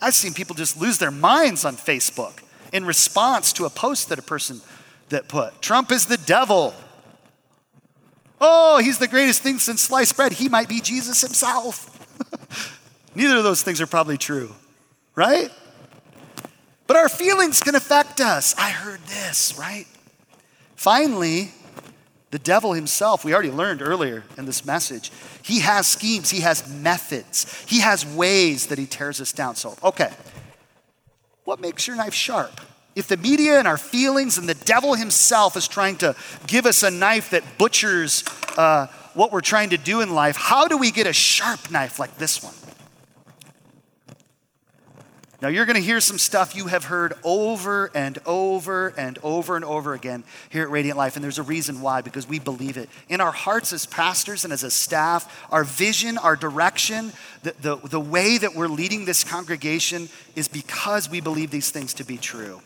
I've 0.00 0.14
seen 0.14 0.32
people 0.32 0.54
just 0.54 0.80
lose 0.80 0.98
their 0.98 1.10
minds 1.10 1.64
on 1.64 1.74
Facebook 1.74 2.34
in 2.72 2.84
response 2.84 3.52
to 3.54 3.64
a 3.64 3.68
post 3.68 4.10
that 4.10 4.18
a 4.20 4.22
person 4.22 4.60
that 5.08 5.26
put 5.26 5.60
Trump 5.60 5.90
is 5.90 6.06
the 6.06 6.18
devil. 6.18 6.72
Oh, 8.40 8.78
he's 8.78 8.98
the 8.98 9.08
greatest 9.08 9.42
thing 9.42 9.58
since 9.58 9.80
sliced 9.80 10.14
bread. 10.14 10.34
He 10.34 10.48
might 10.48 10.68
be 10.68 10.80
Jesus 10.80 11.20
himself. 11.20 11.88
Neither 13.16 13.38
of 13.38 13.42
those 13.42 13.64
things 13.64 13.80
are 13.80 13.88
probably 13.88 14.18
true, 14.18 14.54
right? 15.16 15.50
But 16.86 16.96
our 16.96 17.08
feelings 17.08 17.60
can 17.60 17.74
affect 17.74 18.20
us. 18.20 18.54
I 18.56 18.70
heard 18.70 19.00
this, 19.00 19.58
right? 19.58 19.88
Finally, 20.80 21.52
the 22.30 22.38
devil 22.38 22.72
himself, 22.72 23.22
we 23.22 23.34
already 23.34 23.50
learned 23.50 23.82
earlier 23.82 24.24
in 24.38 24.46
this 24.46 24.64
message, 24.64 25.12
he 25.42 25.60
has 25.60 25.86
schemes, 25.86 26.30
he 26.30 26.40
has 26.40 26.66
methods, 26.66 27.62
he 27.66 27.80
has 27.80 28.06
ways 28.06 28.68
that 28.68 28.78
he 28.78 28.86
tears 28.86 29.20
us 29.20 29.30
down. 29.30 29.54
So, 29.56 29.76
okay, 29.84 30.10
what 31.44 31.60
makes 31.60 31.86
your 31.86 31.96
knife 31.96 32.14
sharp? 32.14 32.62
If 32.96 33.08
the 33.08 33.18
media 33.18 33.58
and 33.58 33.68
our 33.68 33.76
feelings 33.76 34.38
and 34.38 34.48
the 34.48 34.54
devil 34.54 34.94
himself 34.94 35.54
is 35.54 35.68
trying 35.68 35.96
to 35.96 36.16
give 36.46 36.64
us 36.64 36.82
a 36.82 36.90
knife 36.90 37.28
that 37.28 37.58
butchers 37.58 38.24
uh, 38.56 38.86
what 39.12 39.32
we're 39.32 39.42
trying 39.42 39.68
to 39.70 39.76
do 39.76 40.00
in 40.00 40.14
life, 40.14 40.38
how 40.38 40.66
do 40.66 40.78
we 40.78 40.90
get 40.92 41.06
a 41.06 41.12
sharp 41.12 41.70
knife 41.70 41.98
like 41.98 42.16
this 42.16 42.42
one? 42.42 42.54
Now, 45.42 45.48
you're 45.48 45.64
going 45.64 45.76
to 45.76 45.82
hear 45.82 46.00
some 46.00 46.18
stuff 46.18 46.54
you 46.54 46.66
have 46.66 46.84
heard 46.84 47.14
over 47.24 47.90
and 47.94 48.18
over 48.26 48.88
and 48.88 49.18
over 49.22 49.56
and 49.56 49.64
over 49.64 49.94
again 49.94 50.22
here 50.50 50.62
at 50.64 50.70
Radiant 50.70 50.98
Life, 50.98 51.16
and 51.16 51.24
there's 51.24 51.38
a 51.38 51.42
reason 51.42 51.80
why, 51.80 52.02
because 52.02 52.28
we 52.28 52.38
believe 52.38 52.76
it. 52.76 52.90
In 53.08 53.22
our 53.22 53.32
hearts 53.32 53.72
as 53.72 53.86
pastors 53.86 54.44
and 54.44 54.52
as 54.52 54.64
a 54.64 54.70
staff, 54.70 55.46
our 55.50 55.64
vision, 55.64 56.18
our 56.18 56.36
direction, 56.36 57.12
the, 57.42 57.54
the, 57.62 57.76
the 57.76 58.00
way 58.00 58.36
that 58.36 58.54
we're 58.54 58.68
leading 58.68 59.06
this 59.06 59.24
congregation 59.24 60.10
is 60.36 60.46
because 60.46 61.08
we 61.08 61.22
believe 61.22 61.50
these 61.50 61.70
things 61.70 61.94
to 61.94 62.04
be 62.04 62.18
true. 62.18 62.60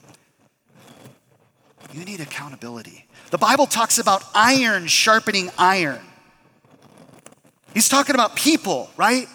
You 1.92 2.04
need 2.04 2.18
accountability. 2.18 3.06
The 3.30 3.38
Bible 3.38 3.66
talks 3.66 3.98
about 3.98 4.24
iron 4.34 4.88
sharpening 4.88 5.48
iron. 5.56 6.00
He's 7.72 7.88
talking 7.88 8.16
about 8.16 8.34
people, 8.34 8.90
right? 8.96 9.28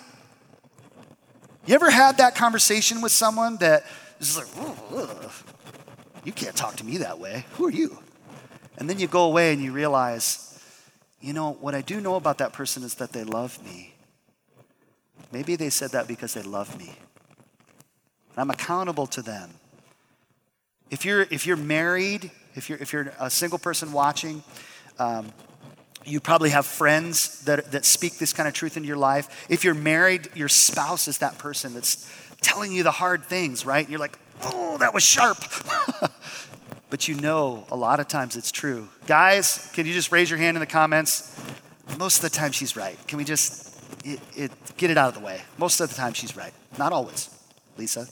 You 1.69 1.75
ever 1.75 1.91
had 1.91 2.17
that 2.17 2.33
conversation 2.33 2.99
with 2.99 3.11
someone 3.11 3.57
that 3.57 3.85
is 4.19 4.35
like, 4.35 4.47
you 6.23 6.31
can't 6.31 6.55
talk 6.55 6.77
to 6.77 6.83
me 6.83 6.97
that 6.97 7.19
way. 7.19 7.45
Who 7.57 7.67
are 7.67 7.71
you? 7.71 7.99
And 8.79 8.89
then 8.89 8.97
you 8.97 9.05
go 9.05 9.25
away 9.25 9.53
and 9.53 9.61
you 9.61 9.71
realize, 9.71 10.59
you 11.21 11.31
know, 11.31 11.51
what 11.61 11.75
I 11.75 11.81
do 11.81 12.01
know 12.01 12.15
about 12.15 12.39
that 12.39 12.53
person 12.53 12.81
is 12.81 12.95
that 12.95 13.11
they 13.11 13.23
love 13.23 13.63
me. 13.63 13.93
Maybe 15.31 15.55
they 15.55 15.69
said 15.69 15.91
that 15.91 16.07
because 16.07 16.33
they 16.33 16.41
love 16.41 16.75
me. 16.75 16.95
I'm 18.35 18.49
accountable 18.49 19.05
to 19.05 19.21
them. 19.21 19.51
If 20.89 21.05
you're, 21.05 21.27
if 21.29 21.45
you're 21.45 21.55
married, 21.55 22.31
if 22.55 22.67
you're, 22.67 22.79
if 22.79 22.91
you're 22.91 23.13
a 23.19 23.29
single 23.29 23.59
person 23.59 23.91
watching, 23.91 24.41
um, 24.97 25.31
you 26.09 26.19
probably 26.19 26.49
have 26.49 26.65
friends 26.65 27.41
that, 27.45 27.71
that 27.71 27.85
speak 27.85 28.17
this 28.17 28.33
kind 28.33 28.47
of 28.47 28.53
truth 28.53 28.77
into 28.77 28.87
your 28.87 28.97
life. 28.97 29.45
If 29.49 29.63
you're 29.63 29.73
married, 29.73 30.29
your 30.35 30.49
spouse 30.49 31.07
is 31.07 31.19
that 31.19 31.37
person 31.37 31.73
that's 31.73 32.11
telling 32.41 32.71
you 32.71 32.83
the 32.83 32.91
hard 32.91 33.23
things, 33.23 33.65
right? 33.65 33.81
And 33.81 33.89
you're 33.89 33.99
like, 33.99 34.17
oh, 34.43 34.77
that 34.79 34.93
was 34.93 35.03
sharp. 35.03 35.37
but 36.89 37.07
you 37.07 37.15
know 37.15 37.65
a 37.71 37.75
lot 37.75 37.99
of 37.99 38.07
times 38.07 38.35
it's 38.35 38.51
true. 38.51 38.89
Guys, 39.07 39.71
can 39.73 39.85
you 39.85 39.93
just 39.93 40.11
raise 40.11 40.29
your 40.29 40.39
hand 40.39 40.57
in 40.57 40.59
the 40.59 40.67
comments? 40.67 41.39
Most 41.97 42.23
of 42.23 42.31
the 42.31 42.35
time 42.35 42.51
she's 42.51 42.75
right. 42.75 42.97
Can 43.07 43.17
we 43.17 43.23
just 43.23 43.79
it, 44.05 44.19
it, 44.35 44.51
get 44.77 44.89
it 44.89 44.97
out 44.97 45.09
of 45.09 45.15
the 45.15 45.25
way? 45.25 45.41
Most 45.57 45.79
of 45.79 45.89
the 45.89 45.95
time 45.95 46.13
she's 46.13 46.35
right. 46.35 46.53
Not 46.77 46.93
always. 46.93 47.29
Lisa? 47.77 48.07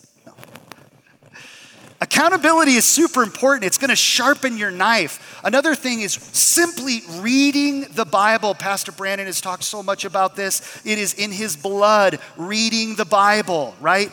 Accountability 2.00 2.74
is 2.74 2.86
super 2.86 3.24
important. 3.24 3.64
It's 3.64 3.80
going 3.80 3.90
to 3.90 3.96
sharpen 3.96 4.58
your 4.58 4.70
knife. 4.70 5.42
Another 5.44 5.74
thing 5.74 6.02
is 6.02 6.14
simply 6.14 7.02
reading 7.22 7.88
the 7.94 8.06
Bible. 8.06 8.54
Pastor 8.54 8.92
Brandon 8.92 9.26
has 9.26 9.42
talked 9.42 9.64
so 9.64 9.82
much 9.82 10.06
about 10.06 10.36
this. 10.36 10.82
It 10.86 11.00
is 11.00 11.16
in 11.16 11.32
his 11.32 11.56
blood, 11.56 12.20
reading 12.38 12.96
the 12.96 13.06
Bible, 13.06 13.76
right? 13.82 14.12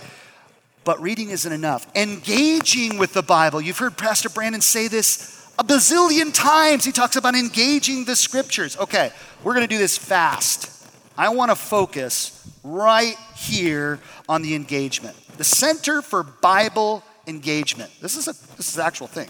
But 0.84 1.00
reading 1.02 1.30
isn't 1.30 1.52
enough. 1.52 1.86
Engaging 1.94 2.96
with 2.96 3.12
the 3.12 3.22
Bible. 3.22 3.60
You've 3.60 3.78
heard 3.78 3.98
Pastor 3.98 4.30
Brandon 4.30 4.62
say 4.62 4.88
this 4.88 5.46
a 5.58 5.64
bazillion 5.64 6.32
times. 6.32 6.86
He 6.86 6.92
talks 6.92 7.16
about 7.16 7.34
engaging 7.34 8.06
the 8.06 8.16
scriptures. 8.16 8.78
Okay, 8.78 9.10
we're 9.42 9.54
going 9.54 9.66
to 9.66 9.72
do 9.72 9.78
this 9.78 9.98
fast. 9.98 10.70
I 11.18 11.28
want 11.28 11.50
to 11.50 11.54
focus 11.54 12.50
right 12.64 13.16
here 13.36 14.00
on 14.28 14.42
the 14.42 14.54
engagement. 14.54 15.16
The 15.36 15.44
Center 15.44 16.00
for 16.02 16.22
Bible 16.22 17.04
Engagement. 17.26 17.90
This 18.00 18.16
is 18.16 18.28
a 18.28 18.56
this 18.56 18.68
is 18.68 18.76
an 18.76 18.84
actual 18.84 19.06
thing. 19.06 19.28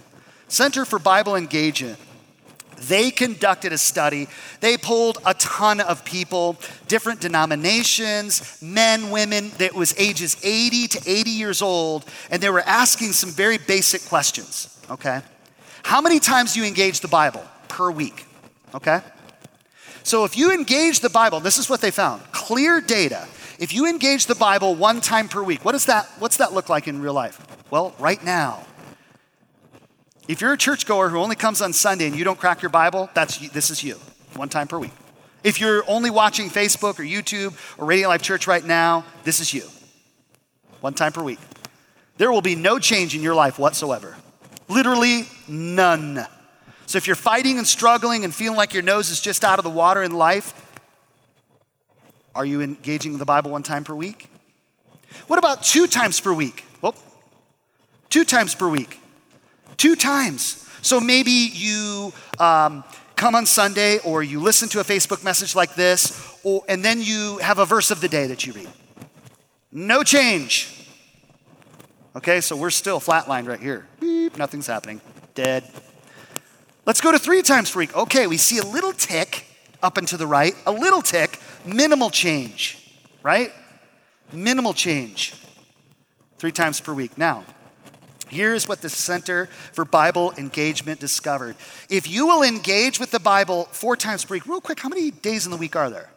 Center 0.48 0.84
for 0.84 0.98
Bible 0.98 1.36
Engagement. 1.36 1.98
They 2.76 3.10
conducted 3.10 3.72
a 3.72 3.78
study. 3.78 4.28
They 4.60 4.76
polled 4.76 5.18
a 5.24 5.34
ton 5.34 5.80
of 5.80 6.04
people, 6.04 6.56
different 6.88 7.20
denominations, 7.20 8.60
men, 8.60 9.10
women, 9.10 9.50
that 9.58 9.74
was 9.74 9.94
ages 9.98 10.36
80 10.42 10.88
to 10.88 11.00
80 11.06 11.30
years 11.30 11.62
old, 11.62 12.04
and 12.30 12.42
they 12.42 12.50
were 12.50 12.60
asking 12.60 13.12
some 13.12 13.30
very 13.30 13.58
basic 13.58 14.04
questions, 14.06 14.76
okay? 14.90 15.22
How 15.84 16.00
many 16.00 16.18
times 16.18 16.54
do 16.54 16.60
you 16.60 16.66
engage 16.66 17.00
the 17.00 17.08
Bible 17.08 17.44
per 17.68 17.90
week? 17.90 18.26
Okay? 18.74 19.00
So 20.02 20.24
if 20.24 20.36
you 20.36 20.52
engage 20.52 21.00
the 21.00 21.10
Bible, 21.10 21.40
this 21.40 21.58
is 21.58 21.70
what 21.70 21.80
they 21.80 21.90
found. 21.90 22.22
Clear 22.32 22.80
data. 22.80 23.26
If 23.58 23.72
you 23.72 23.86
engage 23.86 24.26
the 24.26 24.34
Bible 24.34 24.74
one 24.74 25.00
time 25.00 25.28
per 25.28 25.42
week, 25.42 25.64
what 25.64 25.72
does 25.72 25.86
that 25.86 26.06
what's 26.18 26.38
that 26.38 26.52
look 26.52 26.68
like 26.68 26.88
in 26.88 27.00
real 27.00 27.14
life? 27.14 27.40
Well, 27.70 27.94
right 27.98 28.22
now, 28.22 28.66
if 30.28 30.40
you're 30.40 30.52
a 30.52 30.58
churchgoer 30.58 31.08
who 31.08 31.18
only 31.18 31.36
comes 31.36 31.60
on 31.60 31.72
Sunday 31.72 32.06
and 32.06 32.16
you 32.16 32.24
don't 32.24 32.38
crack 32.38 32.62
your 32.62 32.70
Bible, 32.70 33.10
that's 33.14 33.38
this 33.50 33.70
is 33.70 33.82
you, 33.82 33.96
one 34.34 34.48
time 34.48 34.68
per 34.68 34.78
week. 34.78 34.92
If 35.42 35.60
you're 35.60 35.84
only 35.86 36.10
watching 36.10 36.48
Facebook 36.48 36.98
or 36.98 37.02
YouTube 37.02 37.54
or 37.78 37.86
Radiant 37.86 38.08
Life 38.08 38.22
Church 38.22 38.46
right 38.46 38.64
now, 38.64 39.04
this 39.24 39.40
is 39.40 39.52
you, 39.52 39.64
one 40.80 40.94
time 40.94 41.12
per 41.12 41.22
week. 41.22 41.38
There 42.16 42.32
will 42.32 42.42
be 42.42 42.54
no 42.54 42.78
change 42.78 43.14
in 43.14 43.22
your 43.22 43.34
life 43.34 43.58
whatsoever. 43.58 44.16
Literally 44.68 45.28
none. 45.46 46.26
So 46.86 46.96
if 46.96 47.06
you're 47.06 47.16
fighting 47.16 47.58
and 47.58 47.66
struggling 47.66 48.24
and 48.24 48.34
feeling 48.34 48.56
like 48.56 48.72
your 48.72 48.82
nose 48.82 49.10
is 49.10 49.20
just 49.20 49.44
out 49.44 49.58
of 49.58 49.64
the 49.64 49.70
water 49.70 50.02
in 50.02 50.12
life, 50.12 50.63
are 52.34 52.44
you 52.44 52.60
engaging 52.60 53.18
the 53.18 53.24
Bible 53.24 53.50
one 53.50 53.62
time 53.62 53.84
per 53.84 53.94
week? 53.94 54.28
What 55.26 55.38
about 55.38 55.62
two 55.62 55.86
times 55.86 56.20
per 56.20 56.32
week? 56.32 56.64
Well, 56.82 56.94
Two 58.14 58.24
times 58.24 58.54
per 58.54 58.68
week. 58.68 59.00
Two 59.76 59.96
times. 59.96 60.64
So 60.82 61.00
maybe 61.00 61.32
you 61.32 62.12
um, 62.38 62.84
come 63.16 63.34
on 63.34 63.44
Sunday 63.44 63.98
or 64.04 64.22
you 64.22 64.38
listen 64.38 64.68
to 64.68 64.78
a 64.78 64.84
Facebook 64.84 65.24
message 65.24 65.56
like 65.56 65.74
this, 65.74 66.38
or, 66.44 66.62
and 66.68 66.84
then 66.84 67.02
you 67.02 67.38
have 67.38 67.58
a 67.58 67.66
verse 67.66 67.90
of 67.90 68.00
the 68.00 68.08
day 68.08 68.28
that 68.28 68.46
you 68.46 68.52
read. 68.52 68.68
No 69.72 70.04
change. 70.04 70.86
Okay, 72.14 72.40
so 72.40 72.54
we're 72.54 72.70
still 72.70 73.00
flatlined 73.00 73.48
right 73.48 73.58
here. 73.58 73.88
Beep, 73.98 74.38
nothing's 74.38 74.68
happening. 74.68 75.00
Dead. 75.34 75.64
Let's 76.86 77.00
go 77.00 77.10
to 77.10 77.18
three 77.18 77.42
times 77.42 77.72
per 77.72 77.80
week. 77.80 77.96
Okay, 77.96 78.28
we 78.28 78.36
see 78.36 78.58
a 78.58 78.64
little 78.64 78.92
tick 78.92 79.44
up 79.84 79.98
and 79.98 80.08
to 80.08 80.16
the 80.16 80.26
right, 80.26 80.54
a 80.66 80.72
little 80.72 81.02
tick, 81.02 81.38
minimal 81.64 82.08
change, 82.10 82.78
right? 83.22 83.52
Minimal 84.32 84.72
change. 84.72 85.34
Three 86.38 86.52
times 86.52 86.80
per 86.80 86.92
week. 86.92 87.16
Now, 87.16 87.44
Here's 88.28 88.66
what 88.66 88.80
the 88.80 88.88
Center 88.88 89.46
for 89.72 89.84
Bible 89.84 90.32
Engagement 90.38 90.98
discovered. 90.98 91.54
If 91.88 92.08
you 92.08 92.26
will 92.26 92.42
engage 92.42 92.98
with 92.98 93.12
the 93.12 93.20
Bible 93.20 93.68
four 93.70 93.96
times 93.96 94.24
per 94.24 94.34
week, 94.34 94.46
real 94.46 94.62
quick, 94.62 94.80
how 94.80 94.88
many 94.88 95.12
days 95.12 95.44
in 95.44 95.52
the 95.52 95.58
week 95.58 95.76
are 95.76 95.90
there? 95.90 96.10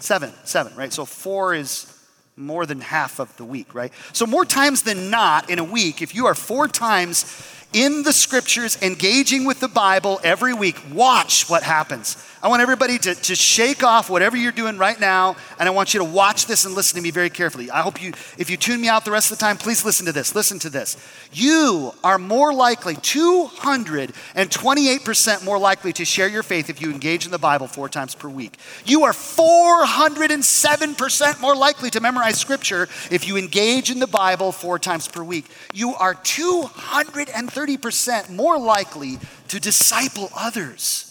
Seven, 0.00 0.32
seven, 0.44 0.74
right? 0.76 0.92
So 0.92 1.06
four 1.06 1.54
is 1.54 1.98
more 2.38 2.66
than 2.66 2.80
half 2.80 3.20
of 3.20 3.34
the 3.36 3.44
week, 3.44 3.74
right? 3.74 3.92
So, 4.12 4.26
more 4.26 4.44
times 4.44 4.82
than 4.82 5.10
not 5.10 5.50
in 5.50 5.58
a 5.58 5.64
week, 5.64 6.02
if 6.02 6.14
you 6.14 6.26
are 6.26 6.34
four 6.34 6.68
times 6.68 7.24
in 7.72 8.02
the 8.02 8.12
scriptures 8.12 8.80
engaging 8.82 9.44
with 9.44 9.60
the 9.60 9.68
Bible 9.68 10.20
every 10.24 10.54
week, 10.54 10.76
watch 10.92 11.50
what 11.50 11.62
happens. 11.62 12.16
I 12.40 12.46
want 12.46 12.62
everybody 12.62 12.98
to, 12.98 13.16
to 13.16 13.34
shake 13.34 13.82
off 13.82 14.08
whatever 14.08 14.36
you're 14.36 14.52
doing 14.52 14.78
right 14.78 15.00
now, 15.00 15.34
and 15.58 15.68
I 15.68 15.72
want 15.72 15.92
you 15.92 15.98
to 15.98 16.04
watch 16.04 16.46
this 16.46 16.64
and 16.64 16.72
listen 16.74 16.94
to 16.96 17.02
me 17.02 17.10
very 17.10 17.30
carefully. 17.30 17.68
I 17.68 17.80
hope 17.80 18.00
you, 18.00 18.12
if 18.38 18.48
you 18.48 18.56
tune 18.56 18.80
me 18.80 18.86
out 18.88 19.04
the 19.04 19.10
rest 19.10 19.32
of 19.32 19.38
the 19.38 19.44
time, 19.44 19.56
please 19.56 19.84
listen 19.84 20.06
to 20.06 20.12
this. 20.12 20.36
Listen 20.36 20.60
to 20.60 20.70
this. 20.70 20.96
You 21.32 21.92
are 22.04 22.16
more 22.16 22.54
likely, 22.54 22.94
228% 22.94 25.44
more 25.44 25.58
likely 25.58 25.92
to 25.94 26.04
share 26.04 26.28
your 26.28 26.44
faith 26.44 26.70
if 26.70 26.80
you 26.80 26.92
engage 26.92 27.24
in 27.24 27.32
the 27.32 27.38
Bible 27.38 27.66
four 27.66 27.88
times 27.88 28.14
per 28.14 28.28
week. 28.28 28.56
You 28.84 29.02
are 29.02 29.12
407% 29.12 31.40
more 31.40 31.56
likely 31.56 31.90
to 31.90 32.00
memorize 32.00 32.38
scripture 32.38 32.84
if 33.10 33.26
you 33.26 33.36
engage 33.36 33.90
in 33.90 33.98
the 33.98 34.06
Bible 34.06 34.52
four 34.52 34.78
times 34.78 35.08
per 35.08 35.24
week. 35.24 35.46
You 35.74 35.96
are 35.96 36.14
230% 36.14 38.30
more 38.30 38.60
likely 38.60 39.18
to 39.48 39.58
disciple 39.58 40.30
others. 40.36 41.07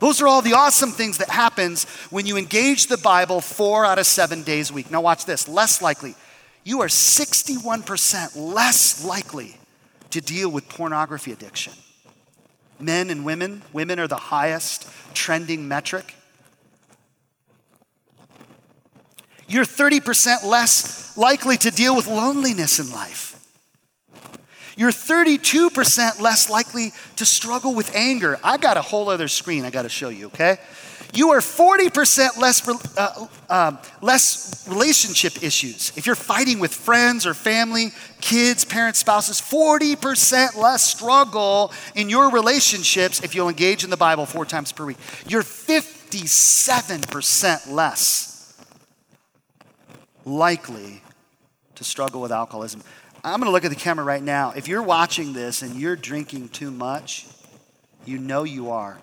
Those 0.00 0.20
are 0.20 0.28
all 0.28 0.42
the 0.42 0.54
awesome 0.54 0.90
things 0.90 1.18
that 1.18 1.30
happens 1.30 1.84
when 2.10 2.26
you 2.26 2.36
engage 2.36 2.88
the 2.88 2.98
Bible 2.98 3.40
4 3.40 3.86
out 3.86 3.98
of 3.98 4.06
7 4.06 4.42
days 4.42 4.70
a 4.70 4.74
week. 4.74 4.90
Now 4.90 5.00
watch 5.00 5.24
this, 5.24 5.48
less 5.48 5.80
likely. 5.80 6.14
You 6.64 6.80
are 6.82 6.88
61% 6.88 8.36
less 8.36 9.04
likely 9.04 9.56
to 10.10 10.20
deal 10.20 10.50
with 10.50 10.68
pornography 10.68 11.32
addiction. 11.32 11.72
Men 12.80 13.10
and 13.10 13.24
women, 13.24 13.62
women 13.72 13.98
are 14.00 14.08
the 14.08 14.16
highest 14.16 14.88
trending 15.14 15.68
metric. 15.68 16.14
You're 19.46 19.64
30% 19.64 20.44
less 20.44 21.16
likely 21.16 21.56
to 21.58 21.70
deal 21.70 21.94
with 21.94 22.06
loneliness 22.06 22.78
in 22.78 22.90
life. 22.90 23.33
You're 24.76 24.90
32% 24.90 26.20
less 26.20 26.50
likely 26.50 26.92
to 27.16 27.24
struggle 27.24 27.74
with 27.74 27.94
anger. 27.94 28.40
I 28.42 28.56
got 28.56 28.76
a 28.76 28.82
whole 28.82 29.08
other 29.08 29.28
screen 29.28 29.64
I 29.64 29.70
got 29.70 29.82
to 29.82 29.88
show 29.88 30.08
you, 30.08 30.26
okay? 30.26 30.58
You 31.14 31.30
are 31.30 31.40
40% 31.40 32.36
less, 32.38 32.68
uh, 32.98 33.26
uh, 33.48 33.76
less 34.02 34.66
relationship 34.68 35.44
issues. 35.44 35.92
If 35.96 36.06
you're 36.06 36.16
fighting 36.16 36.58
with 36.58 36.74
friends 36.74 37.24
or 37.24 37.34
family, 37.34 37.92
kids, 38.20 38.64
parents, 38.64 38.98
spouses, 38.98 39.40
40% 39.40 40.56
less 40.56 40.82
struggle 40.82 41.72
in 41.94 42.08
your 42.08 42.32
relationships 42.32 43.22
if 43.22 43.36
you'll 43.36 43.48
engage 43.48 43.84
in 43.84 43.90
the 43.90 43.96
Bible 43.96 44.26
four 44.26 44.44
times 44.44 44.72
per 44.72 44.86
week. 44.86 44.96
You're 45.28 45.44
57% 45.44 47.70
less 47.70 48.32
likely 50.24 51.00
to 51.76 51.84
struggle 51.84 52.22
with 52.22 52.32
alcoholism. 52.32 52.82
I'm 53.24 53.40
going 53.40 53.48
to 53.48 53.52
look 53.52 53.64
at 53.64 53.70
the 53.70 53.76
camera 53.76 54.04
right 54.04 54.22
now. 54.22 54.52
If 54.54 54.68
you're 54.68 54.82
watching 54.82 55.32
this 55.32 55.62
and 55.62 55.76
you're 55.76 55.96
drinking 55.96 56.50
too 56.50 56.70
much, 56.70 57.26
you 58.04 58.18
know 58.18 58.44
you 58.44 58.70
are. 58.70 58.98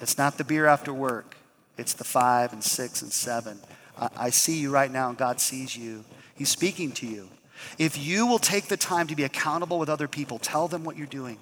It's 0.00 0.16
not 0.16 0.38
the 0.38 0.44
beer 0.44 0.66
after 0.66 0.94
work, 0.94 1.36
it's 1.76 1.94
the 1.94 2.04
five 2.04 2.52
and 2.52 2.62
six 2.62 3.02
and 3.02 3.12
seven. 3.12 3.58
I, 3.98 4.08
I 4.16 4.30
see 4.30 4.58
you 4.60 4.70
right 4.70 4.90
now, 4.90 5.08
and 5.08 5.18
God 5.18 5.40
sees 5.40 5.76
you. 5.76 6.04
He's 6.36 6.48
speaking 6.48 6.92
to 6.92 7.06
you. 7.06 7.28
If 7.76 7.98
you 7.98 8.26
will 8.26 8.38
take 8.38 8.66
the 8.66 8.76
time 8.76 9.08
to 9.08 9.16
be 9.16 9.24
accountable 9.24 9.78
with 9.80 9.88
other 9.88 10.06
people, 10.06 10.38
tell 10.38 10.68
them 10.68 10.84
what 10.84 10.96
you're 10.96 11.06
doing, 11.08 11.38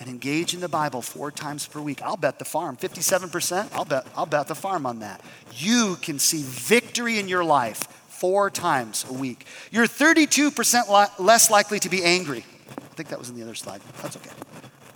and 0.00 0.08
engage 0.08 0.54
in 0.54 0.60
the 0.60 0.68
Bible 0.68 1.02
four 1.02 1.30
times 1.30 1.66
per 1.66 1.80
week, 1.80 2.00
I'll 2.00 2.16
bet 2.16 2.38
the 2.38 2.44
farm. 2.46 2.78
57%, 2.78 3.68
I'll 3.74 3.84
bet, 3.84 4.06
I'll 4.16 4.24
bet 4.24 4.48
the 4.48 4.54
farm 4.54 4.86
on 4.86 5.00
that. 5.00 5.20
You 5.52 5.98
can 6.00 6.18
see 6.18 6.42
victory 6.42 7.18
in 7.18 7.28
your 7.28 7.44
life 7.44 7.86
four 8.14 8.50
times 8.50 9.04
a 9.08 9.12
week. 9.12 9.46
You're 9.70 9.86
32% 9.86 10.88
li- 10.88 11.24
less 11.24 11.50
likely 11.50 11.78
to 11.80 11.88
be 11.88 12.02
angry. 12.02 12.44
I 12.68 12.94
think 12.94 13.10
that 13.10 13.18
was 13.18 13.28
in 13.28 13.36
the 13.36 13.42
other 13.42 13.54
slide. 13.54 13.80
That's 14.02 14.16
okay. 14.16 14.30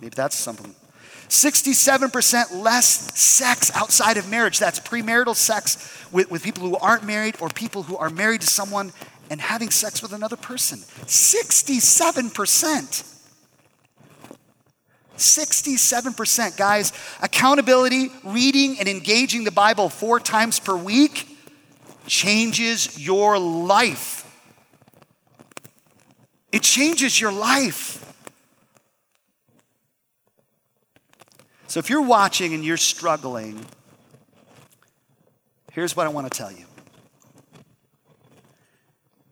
Maybe 0.01 0.15
that's 0.15 0.35
something. 0.35 0.73
67% 1.27 2.63
less 2.63 3.19
sex 3.19 3.71
outside 3.75 4.17
of 4.17 4.29
marriage. 4.29 4.57
That's 4.57 4.79
premarital 4.79 5.35
sex 5.35 6.07
with, 6.11 6.31
with 6.31 6.43
people 6.43 6.67
who 6.67 6.75
aren't 6.77 7.03
married 7.03 7.35
or 7.39 7.49
people 7.49 7.83
who 7.83 7.97
are 7.97 8.09
married 8.09 8.41
to 8.41 8.47
someone 8.47 8.91
and 9.29 9.39
having 9.39 9.69
sex 9.69 10.01
with 10.01 10.11
another 10.11 10.37
person. 10.37 10.79
67%. 10.79 13.05
67%, 15.17 16.57
guys. 16.57 16.93
Accountability, 17.21 18.09
reading 18.23 18.79
and 18.79 18.87
engaging 18.87 19.43
the 19.43 19.51
Bible 19.51 19.89
four 19.89 20.19
times 20.19 20.59
per 20.59 20.75
week 20.75 21.28
changes 22.09 22.99
your 22.99 23.39
life. 23.39 24.25
It 26.51 26.63
changes 26.63 27.21
your 27.21 27.31
life. 27.31 28.05
So 31.67 31.79
if 31.79 31.89
you're 31.89 32.01
watching 32.01 32.53
and 32.55 32.65
you're 32.65 32.77
struggling, 32.77 33.63
here's 35.71 35.95
what 35.95 36.07
I 36.07 36.09
want 36.09 36.31
to 36.31 36.35
tell 36.35 36.51
you 36.51 36.65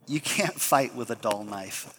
you 0.07 0.21
can't 0.21 0.53
fight 0.53 0.95
with 0.95 1.09
a 1.09 1.15
dull 1.15 1.43
knife. 1.43 1.93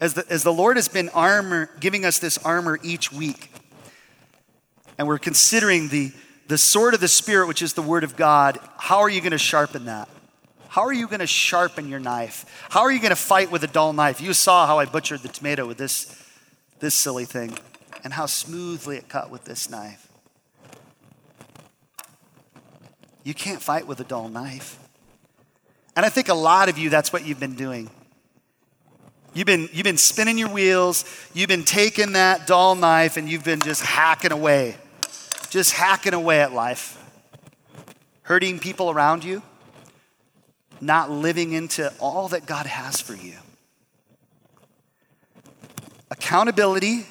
As 0.00 0.14
the, 0.14 0.24
as 0.28 0.42
the 0.42 0.52
Lord 0.52 0.76
has 0.76 0.88
been 0.88 1.08
armor, 1.10 1.70
giving 1.78 2.04
us 2.04 2.18
this 2.18 2.38
armor 2.38 2.78
each 2.82 3.12
week, 3.12 3.50
and 4.98 5.06
we're 5.06 5.18
considering 5.18 5.88
the, 5.88 6.12
the 6.50 6.58
sword 6.58 6.94
of 6.94 7.00
the 7.00 7.06
Spirit, 7.06 7.46
which 7.46 7.62
is 7.62 7.74
the 7.74 7.82
Word 7.82 8.02
of 8.02 8.16
God, 8.16 8.58
how 8.76 8.98
are 8.98 9.08
you 9.08 9.20
going 9.20 9.30
to 9.30 9.38
sharpen 9.38 9.84
that? 9.84 10.08
How 10.68 10.82
are 10.82 10.92
you 10.92 11.06
going 11.06 11.20
to 11.20 11.26
sharpen 11.26 11.88
your 11.88 12.00
knife? 12.00 12.44
How 12.70 12.80
are 12.80 12.90
you 12.90 12.98
going 12.98 13.10
to 13.10 13.16
fight 13.16 13.52
with 13.52 13.62
a 13.62 13.68
dull 13.68 13.92
knife? 13.92 14.20
You 14.20 14.32
saw 14.32 14.66
how 14.66 14.80
I 14.80 14.84
butchered 14.84 15.20
the 15.20 15.28
tomato 15.28 15.64
with 15.64 15.78
this, 15.78 16.20
this 16.80 16.96
silly 16.96 17.24
thing 17.24 17.56
and 18.02 18.12
how 18.12 18.26
smoothly 18.26 18.96
it 18.96 19.08
cut 19.08 19.30
with 19.30 19.44
this 19.44 19.70
knife. 19.70 20.08
You 23.22 23.32
can't 23.32 23.62
fight 23.62 23.86
with 23.86 24.00
a 24.00 24.04
dull 24.04 24.28
knife. 24.28 24.76
And 25.94 26.04
I 26.04 26.08
think 26.08 26.28
a 26.28 26.34
lot 26.34 26.68
of 26.68 26.78
you, 26.78 26.90
that's 26.90 27.12
what 27.12 27.24
you've 27.24 27.38
been 27.38 27.54
doing. 27.54 27.90
You've 29.34 29.46
been, 29.46 29.68
you've 29.72 29.84
been 29.84 29.96
spinning 29.96 30.36
your 30.36 30.48
wheels, 30.48 31.04
you've 31.32 31.48
been 31.48 31.62
taking 31.62 32.14
that 32.14 32.48
dull 32.48 32.74
knife, 32.74 33.16
and 33.16 33.28
you've 33.28 33.44
been 33.44 33.60
just 33.60 33.82
hacking 33.82 34.32
away 34.32 34.74
just 35.50 35.72
hacking 35.72 36.14
away 36.14 36.40
at 36.40 36.52
life, 36.52 36.96
hurting 38.22 38.60
people 38.60 38.90
around 38.90 39.24
you, 39.24 39.42
not 40.80 41.10
living 41.10 41.52
into 41.52 41.92
all 41.98 42.28
that 42.28 42.46
God 42.46 42.66
has 42.66 43.00
for 43.00 43.14
you. 43.14 43.34
Accountability, 46.10 47.06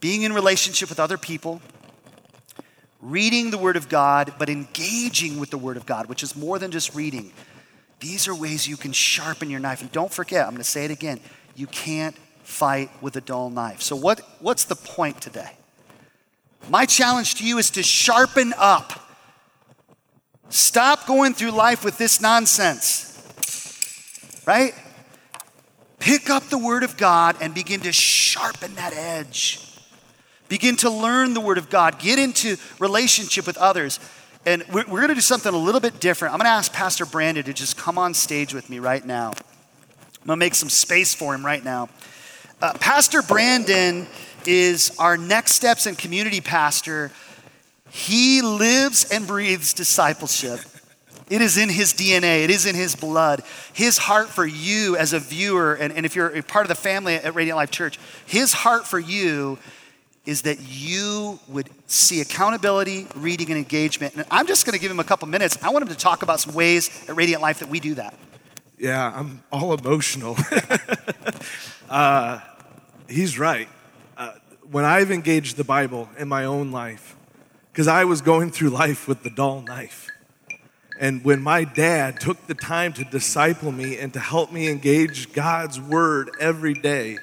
being 0.00 0.22
in 0.22 0.32
relationship 0.32 0.88
with 0.88 1.00
other 1.00 1.16
people, 1.16 1.62
reading 3.00 3.50
the 3.50 3.58
Word 3.58 3.76
of 3.76 3.88
God, 3.88 4.34
but 4.38 4.50
engaging 4.50 5.38
with 5.38 5.50
the 5.50 5.58
Word 5.58 5.76
of 5.76 5.86
God, 5.86 6.06
which 6.06 6.22
is 6.22 6.36
more 6.36 6.58
than 6.58 6.70
just 6.70 6.94
reading. 6.94 7.32
These 8.00 8.26
are 8.26 8.34
ways 8.34 8.66
you 8.66 8.76
can 8.76 8.92
sharpen 8.92 9.48
your 9.48 9.60
knife. 9.60 9.80
And 9.80 9.90
don't 9.92 10.12
forget, 10.12 10.44
I'm 10.44 10.50
going 10.50 10.62
to 10.62 10.68
say 10.68 10.84
it 10.84 10.90
again 10.90 11.20
you 11.54 11.66
can't 11.66 12.16
fight 12.42 12.90
with 13.02 13.14
a 13.16 13.20
dull 13.20 13.50
knife. 13.50 13.82
So, 13.82 13.94
what, 13.94 14.20
what's 14.40 14.64
the 14.64 14.74
point 14.74 15.20
today? 15.20 15.52
My 16.68 16.86
challenge 16.86 17.36
to 17.36 17.44
you 17.46 17.58
is 17.58 17.70
to 17.70 17.82
sharpen 17.82 18.54
up. 18.56 18.98
Stop 20.48 21.06
going 21.06 21.34
through 21.34 21.50
life 21.50 21.84
with 21.84 21.98
this 21.98 22.20
nonsense, 22.20 23.08
right? 24.46 24.74
Pick 25.98 26.30
up 26.30 26.44
the 26.44 26.58
Word 26.58 26.82
of 26.82 26.96
God 26.96 27.36
and 27.40 27.54
begin 27.54 27.80
to 27.80 27.92
sharpen 27.92 28.74
that 28.74 28.92
edge. 28.92 29.60
Begin 30.48 30.76
to 30.76 30.90
learn 30.90 31.32
the 31.32 31.40
Word 31.40 31.58
of 31.58 31.70
God. 31.70 31.98
Get 31.98 32.18
into 32.18 32.56
relationship 32.78 33.46
with 33.46 33.56
others. 33.56 33.98
And 34.44 34.64
we're, 34.72 34.84
we're 34.86 34.98
going 34.98 35.08
to 35.08 35.14
do 35.14 35.20
something 35.20 35.54
a 35.54 35.56
little 35.56 35.80
bit 35.80 36.00
different. 36.00 36.34
I'm 36.34 36.38
going 36.38 36.46
to 36.46 36.50
ask 36.50 36.72
Pastor 36.72 37.06
Brandon 37.06 37.44
to 37.44 37.52
just 37.52 37.78
come 37.78 37.96
on 37.96 38.12
stage 38.12 38.52
with 38.52 38.68
me 38.68 38.78
right 38.78 39.04
now. 39.04 39.28
I'm 39.28 40.26
going 40.26 40.36
to 40.38 40.44
make 40.44 40.54
some 40.54 40.68
space 40.68 41.14
for 41.14 41.34
him 41.34 41.46
right 41.46 41.64
now. 41.64 41.88
Uh, 42.60 42.72
Pastor 42.74 43.22
Brandon 43.22 44.06
is 44.46 44.96
our 44.98 45.16
next 45.16 45.52
steps 45.52 45.86
and 45.86 45.96
community 45.96 46.40
pastor. 46.40 47.10
He 47.90 48.42
lives 48.42 49.10
and 49.10 49.26
breathes 49.26 49.72
discipleship. 49.72 50.60
It 51.28 51.40
is 51.40 51.56
in 51.56 51.68
his 51.68 51.94
DNA, 51.94 52.44
it 52.44 52.50
is 52.50 52.66
in 52.66 52.74
his 52.74 52.94
blood. 52.94 53.42
His 53.72 53.96
heart 53.96 54.28
for 54.28 54.44
you 54.44 54.96
as 54.96 55.12
a 55.12 55.18
viewer, 55.18 55.74
and, 55.74 55.92
and 55.92 56.04
if 56.04 56.14
you're 56.14 56.28
a 56.28 56.42
part 56.42 56.64
of 56.64 56.68
the 56.68 56.74
family 56.74 57.14
at 57.14 57.34
Radiant 57.34 57.56
Life 57.56 57.70
Church, 57.70 57.98
his 58.26 58.52
heart 58.52 58.86
for 58.86 58.98
you 58.98 59.58
is 60.24 60.42
that 60.42 60.58
you 60.60 61.40
would 61.48 61.68
see 61.86 62.20
accountability, 62.20 63.06
reading, 63.16 63.48
and 63.48 63.56
engagement. 63.56 64.14
And 64.14 64.24
I'm 64.30 64.46
just 64.46 64.66
going 64.66 64.74
to 64.74 64.78
give 64.78 64.90
him 64.90 65.00
a 65.00 65.04
couple 65.04 65.26
minutes. 65.26 65.58
I 65.62 65.70
want 65.70 65.82
him 65.82 65.88
to 65.88 65.96
talk 65.96 66.22
about 66.22 66.38
some 66.38 66.54
ways 66.54 66.90
at 67.08 67.16
Radiant 67.16 67.42
Life 67.42 67.58
that 67.58 67.68
we 67.68 67.80
do 67.80 67.94
that. 67.94 68.14
Yeah, 68.78 69.12
I'm 69.14 69.42
all 69.50 69.74
emotional. 69.74 70.36
uh, 71.88 72.40
he's 73.08 73.38
right 73.38 73.68
when 74.72 74.84
I've 74.84 75.10
engaged 75.10 75.56
the 75.56 75.64
Bible 75.64 76.08
in 76.18 76.26
my 76.26 76.44
own 76.44 76.72
life, 76.72 77.14
because 77.70 77.86
I 77.86 78.04
was 78.04 78.20
going 78.22 78.50
through 78.50 78.70
life 78.70 79.06
with 79.06 79.22
the 79.22 79.30
dull 79.30 79.62
knife. 79.62 80.08
And 80.98 81.24
when 81.24 81.42
my 81.42 81.64
dad 81.64 82.20
took 82.20 82.46
the 82.46 82.54
time 82.54 82.92
to 82.94 83.04
disciple 83.04 83.70
me 83.70 83.98
and 83.98 84.12
to 84.14 84.20
help 84.20 84.50
me 84.50 84.68
engage 84.68 85.32
God's 85.32 85.80
word 85.80 86.30
every 86.40 86.74
day, 86.74 87.18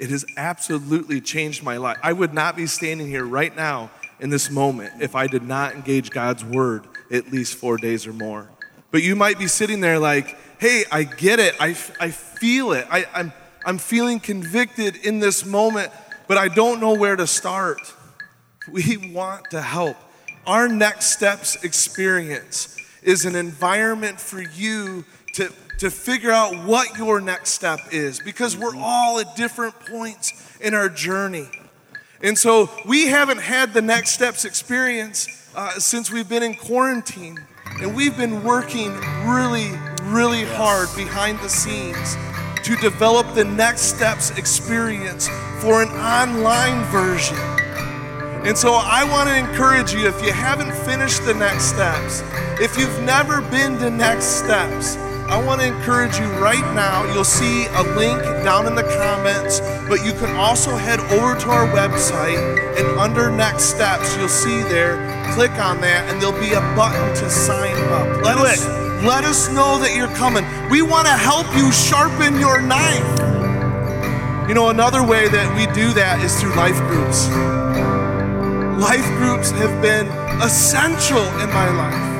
It 0.00 0.08
has 0.08 0.24
absolutely 0.38 1.20
changed 1.20 1.62
my 1.62 1.76
life. 1.76 1.98
I 2.02 2.14
would 2.14 2.32
not 2.32 2.56
be 2.56 2.66
standing 2.66 3.06
here 3.06 3.24
right 3.24 3.54
now 3.54 3.90
in 4.18 4.30
this 4.30 4.50
moment 4.50 4.94
if 5.02 5.14
I 5.14 5.26
did 5.26 5.42
not 5.42 5.74
engage 5.74 6.08
God's 6.08 6.42
word 6.42 6.86
at 7.12 7.30
least 7.30 7.56
four 7.56 7.76
days 7.76 8.06
or 8.06 8.14
more. 8.14 8.48
But 8.92 9.02
you 9.02 9.14
might 9.14 9.38
be 9.38 9.46
sitting 9.46 9.80
there 9.80 9.98
like, 9.98 10.38
hey, 10.58 10.84
I 10.90 11.02
get 11.04 11.38
it. 11.38 11.54
I, 11.60 11.76
I 12.00 12.10
feel 12.10 12.72
it. 12.72 12.86
I, 12.90 13.04
I'm, 13.12 13.30
I'm 13.66 13.76
feeling 13.76 14.20
convicted 14.20 14.96
in 15.04 15.20
this 15.20 15.44
moment, 15.44 15.92
but 16.30 16.38
I 16.38 16.46
don't 16.46 16.78
know 16.78 16.94
where 16.94 17.16
to 17.16 17.26
start. 17.26 17.92
We 18.70 18.96
want 19.12 19.50
to 19.50 19.60
help. 19.60 19.96
Our 20.46 20.68
next 20.68 21.06
steps 21.06 21.56
experience 21.64 22.76
is 23.02 23.24
an 23.24 23.34
environment 23.34 24.20
for 24.20 24.40
you 24.40 25.04
to, 25.34 25.52
to 25.78 25.90
figure 25.90 26.30
out 26.30 26.54
what 26.64 26.96
your 26.96 27.20
next 27.20 27.50
step 27.50 27.80
is 27.90 28.20
because 28.20 28.56
we're 28.56 28.76
all 28.76 29.18
at 29.18 29.34
different 29.34 29.74
points 29.80 30.56
in 30.60 30.72
our 30.72 30.88
journey. 30.88 31.48
And 32.22 32.38
so 32.38 32.70
we 32.86 33.08
haven't 33.08 33.40
had 33.40 33.74
the 33.74 33.82
next 33.82 34.10
steps 34.12 34.44
experience 34.44 35.50
uh, 35.56 35.80
since 35.80 36.12
we've 36.12 36.28
been 36.28 36.44
in 36.44 36.54
quarantine. 36.54 37.44
And 37.80 37.96
we've 37.96 38.16
been 38.16 38.44
working 38.44 38.94
really, 39.26 39.72
really 40.04 40.44
hard 40.44 40.94
behind 40.94 41.40
the 41.40 41.48
scenes 41.48 42.16
to 42.64 42.76
develop 42.76 43.34
the 43.34 43.44
next 43.44 43.82
steps 43.82 44.30
experience 44.30 45.28
for 45.60 45.82
an 45.82 45.88
online 45.90 46.84
version. 46.90 47.36
And 48.46 48.56
so 48.56 48.72
I 48.74 49.04
want 49.04 49.28
to 49.28 49.36
encourage 49.36 49.92
you 49.92 50.06
if 50.08 50.22
you 50.24 50.32
haven't 50.32 50.72
finished 50.86 51.24
the 51.24 51.34
next 51.34 51.64
steps, 51.64 52.22
if 52.60 52.78
you've 52.78 53.02
never 53.02 53.42
been 53.42 53.78
to 53.78 53.90
next 53.90 54.26
steps, 54.26 54.96
I 55.30 55.40
want 55.44 55.60
to 55.60 55.66
encourage 55.66 56.18
you 56.18 56.26
right 56.42 56.74
now. 56.74 57.04
You'll 57.12 57.22
see 57.22 57.66
a 57.66 57.82
link 57.94 58.20
down 58.42 58.66
in 58.66 58.74
the 58.74 58.82
comments, 58.82 59.60
but 59.88 60.04
you 60.04 60.12
can 60.12 60.34
also 60.36 60.74
head 60.74 60.98
over 61.00 61.38
to 61.38 61.50
our 61.50 61.68
website 61.68 62.58
and 62.76 62.98
under 62.98 63.30
next 63.30 63.64
steps, 63.64 64.16
you'll 64.16 64.28
see 64.28 64.62
there, 64.62 64.96
click 65.34 65.52
on 65.52 65.80
that, 65.82 66.10
and 66.10 66.20
there'll 66.20 66.40
be 66.40 66.54
a 66.54 66.60
button 66.74 67.14
to 67.16 67.30
sign 67.30 67.76
up. 67.92 68.24
Let 68.24 68.38
us. 68.38 68.89
Let 69.02 69.24
us 69.24 69.48
know 69.48 69.78
that 69.78 69.94
you're 69.96 70.14
coming. 70.14 70.44
We 70.70 70.82
want 70.82 71.06
to 71.06 71.12
help 71.12 71.46
you 71.56 71.72
sharpen 71.72 72.38
your 72.38 72.60
knife. 72.60 73.18
You 74.48 74.54
know, 74.54 74.68
another 74.68 75.02
way 75.02 75.28
that 75.28 75.48
we 75.56 75.64
do 75.72 75.92
that 75.94 76.20
is 76.20 76.38
through 76.40 76.54
life 76.54 76.76
groups. 76.90 77.28
Life 78.76 79.06
groups 79.16 79.50
have 79.52 79.80
been 79.80 80.06
essential 80.42 81.24
in 81.40 81.48
my 81.48 81.68
life. 81.72 82.10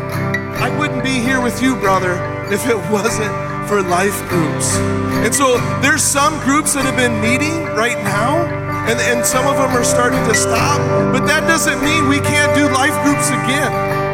I 0.60 0.68
wouldn't 0.78 1.02
be 1.02 1.20
here 1.20 1.40
with 1.40 1.60
you, 1.62 1.76
brother, 1.76 2.16
if 2.52 2.66
it 2.66 2.76
wasn't 2.90 3.32
for 3.68 3.82
life 3.82 4.16
groups. 4.28 4.76
And 5.24 5.34
so 5.34 5.58
there's 5.80 6.02
some 6.02 6.38
groups 6.40 6.74
that 6.74 6.84
have 6.84 6.96
been 6.96 7.20
meeting 7.20 7.64
right 7.76 7.98
now, 8.04 8.44
and, 8.88 8.98
and 9.00 9.24
some 9.24 9.46
of 9.46 9.56
them 9.56 9.70
are 9.76 9.84
starting 9.84 10.20
to 10.28 10.34
stop, 10.34 10.80
but 11.12 11.26
that 11.26 11.46
doesn't 11.46 11.82
mean 11.84 12.08
we 12.08 12.20
can't 12.20 12.54
do 12.56 12.64
life 12.72 12.96
groups 13.04 13.28
again. 13.28 14.09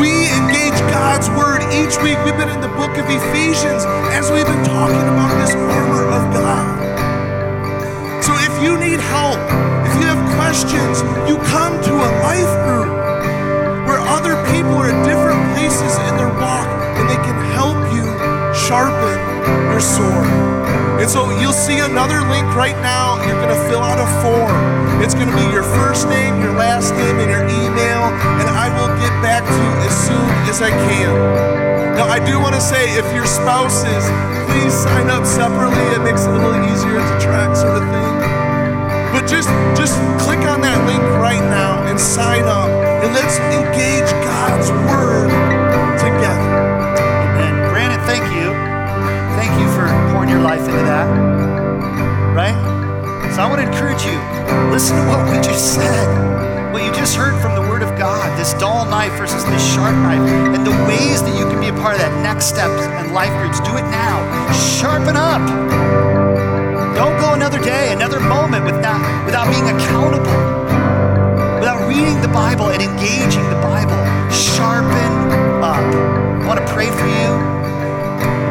We 0.00 0.28
engage 0.28 0.76
God's 0.92 1.30
word 1.30 1.64
each 1.72 1.96
week. 2.04 2.20
We've 2.20 2.36
been 2.36 2.52
in 2.52 2.60
the 2.60 2.72
book 2.76 3.00
of 3.00 3.08
Ephesians 3.08 3.80
as 4.12 4.30
we've 4.30 4.44
been 4.44 4.64
talking 4.64 5.08
about 5.08 5.32
this 5.40 5.56
armor 5.56 6.04
of 6.12 6.22
God. 6.36 6.76
So 8.22 8.36
if 8.44 8.52
you 8.62 8.76
need 8.76 9.00
help, 9.00 9.40
if 9.88 9.96
you 9.96 10.04
have 10.04 10.20
questions, 10.36 11.00
you 11.24 11.40
come 11.48 11.80
to 11.80 11.92
a 11.96 12.10
life 12.20 12.52
group 12.68 12.92
where 13.88 14.00
other 14.12 14.36
people 14.52 14.76
are 14.76 14.92
at 14.92 15.00
different 15.08 15.40
places 15.56 15.96
in 16.12 16.20
their 16.20 16.32
walk 16.44 16.68
and 17.00 17.08
they 17.08 17.20
can 17.24 17.38
help 17.56 17.80
you 17.96 18.04
sharpen 18.52 19.16
your 19.72 19.80
sword. 19.80 20.28
And 21.00 21.08
so 21.08 21.30
you'll 21.40 21.56
see 21.56 21.78
another 21.78 22.20
link 22.28 22.44
right 22.54 22.76
now. 22.84 23.16
You're 23.24 23.40
going 23.40 23.48
to 23.48 23.68
fill 23.68 23.80
out 23.80 23.96
a 23.96 24.08
form. 24.20 24.75
It's 25.04 25.14
going 25.14 25.28
to 25.28 25.36
be 25.36 25.48
your 25.52 25.62
first 25.76 26.08
name, 26.08 26.40
your 26.40 26.56
last 26.56 26.92
name, 26.96 27.20
and 27.20 27.30
your 27.30 27.44
email, 27.44 28.02
and 28.40 28.48
I 28.48 28.72
will 28.72 28.88
get 28.96 29.12
back 29.20 29.44
to 29.44 29.52
you 29.52 29.72
as 29.84 29.94
soon 30.08 30.28
as 30.48 30.62
I 30.62 30.70
can. 30.70 31.12
Now, 31.96 32.08
I 32.08 32.18
do 32.20 32.40
want 32.40 32.54
to 32.54 32.60
say 32.60 32.96
if 32.96 33.04
your 33.14 33.26
spouse 33.26 33.84
is, 33.84 34.04
please 34.48 34.72
sign 34.72 35.08
up 35.08 35.24
separately. 35.24 35.84
It 35.92 36.00
makes 36.00 36.24
it 36.24 36.32
a 36.32 36.40
little 36.40 36.60
easier 36.64 36.96
to 36.96 37.14
track, 37.20 37.56
sort 37.56 37.76
of 37.76 37.84
thing. 37.88 38.14
But 39.12 39.28
just 39.28 39.48
just 39.76 39.96
click 40.20 40.40
on 40.48 40.60
that 40.60 40.76
link 40.84 41.00
right 41.20 41.40
now 41.40 41.84
and 41.88 42.00
sign 42.00 42.44
up 42.44 42.68
and 42.68 43.12
let's 43.12 43.40
engage 43.52 44.08
God's 44.28 44.68
word 44.92 45.32
together. 45.96 46.52
Amen. 47.00 47.68
Brandon, 47.72 48.00
thank 48.04 48.24
you. 48.32 48.52
Thank 49.40 49.52
you 49.60 49.68
for 49.72 49.88
pouring 50.12 50.28
your 50.28 50.40
life 50.40 50.60
into 50.60 50.84
that. 50.84 51.08
Right? 52.36 52.56
So 53.34 53.42
I 53.42 53.46
want 53.48 53.60
to 53.60 53.68
encourage 53.68 54.04
you. 54.04 54.45
Listen 54.76 54.96
to 54.98 55.08
what 55.08 55.24
we 55.32 55.40
just 55.40 55.72
said. 55.72 56.70
What 56.70 56.84
you 56.84 56.92
just 56.92 57.16
heard 57.16 57.40
from 57.40 57.54
the 57.54 57.62
Word 57.62 57.80
of 57.80 57.96
God, 57.96 58.38
this 58.38 58.52
dull 58.60 58.84
knife 58.84 59.12
versus 59.16 59.42
this 59.46 59.64
sharp 59.72 59.96
knife, 60.04 60.20
and 60.52 60.66
the 60.66 60.76
ways 60.84 61.22
that 61.22 61.32
you 61.32 61.48
can 61.48 61.58
be 61.64 61.68
a 61.68 61.72
part 61.80 61.94
of 61.94 62.02
that 62.02 62.12
next 62.20 62.52
steps 62.52 62.84
and 62.84 63.14
life 63.14 63.32
groups. 63.40 63.56
Do 63.60 63.72
it 63.80 63.88
now. 63.88 64.20
Sharpen 64.52 65.16
up. 65.16 65.40
Don't 66.92 67.16
go 67.16 67.32
another 67.32 67.58
day, 67.58 67.90
another 67.90 68.20
moment 68.20 68.66
without, 68.66 69.00
without 69.24 69.48
being 69.48 69.64
accountable, 69.64 70.36
without 71.56 71.88
reading 71.88 72.20
the 72.20 72.28
Bible 72.28 72.68
and 72.68 72.82
engaging 72.82 73.48
the 73.48 73.60
Bible. 73.64 73.96
Sharpen 74.28 75.32
up. 75.64 75.80
I 75.80 76.44
want 76.46 76.60
to 76.60 76.66
pray 76.68 76.92
for 76.92 77.08
you. 77.08 77.32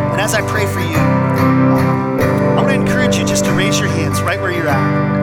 And 0.10 0.20
as 0.20 0.34
I 0.34 0.42
pray 0.42 0.66
for 0.66 0.82
you, 0.82 0.98
I 0.98 2.66
want 2.66 2.70
to 2.70 2.74
encourage 2.74 3.16
you 3.16 3.28
just 3.28 3.46
to 3.46 3.54
raise 3.54 3.78
your 3.78 3.90
hands 3.90 4.24
right 4.24 4.42
where 4.42 4.50
you're 4.50 4.68
at. 4.68 5.15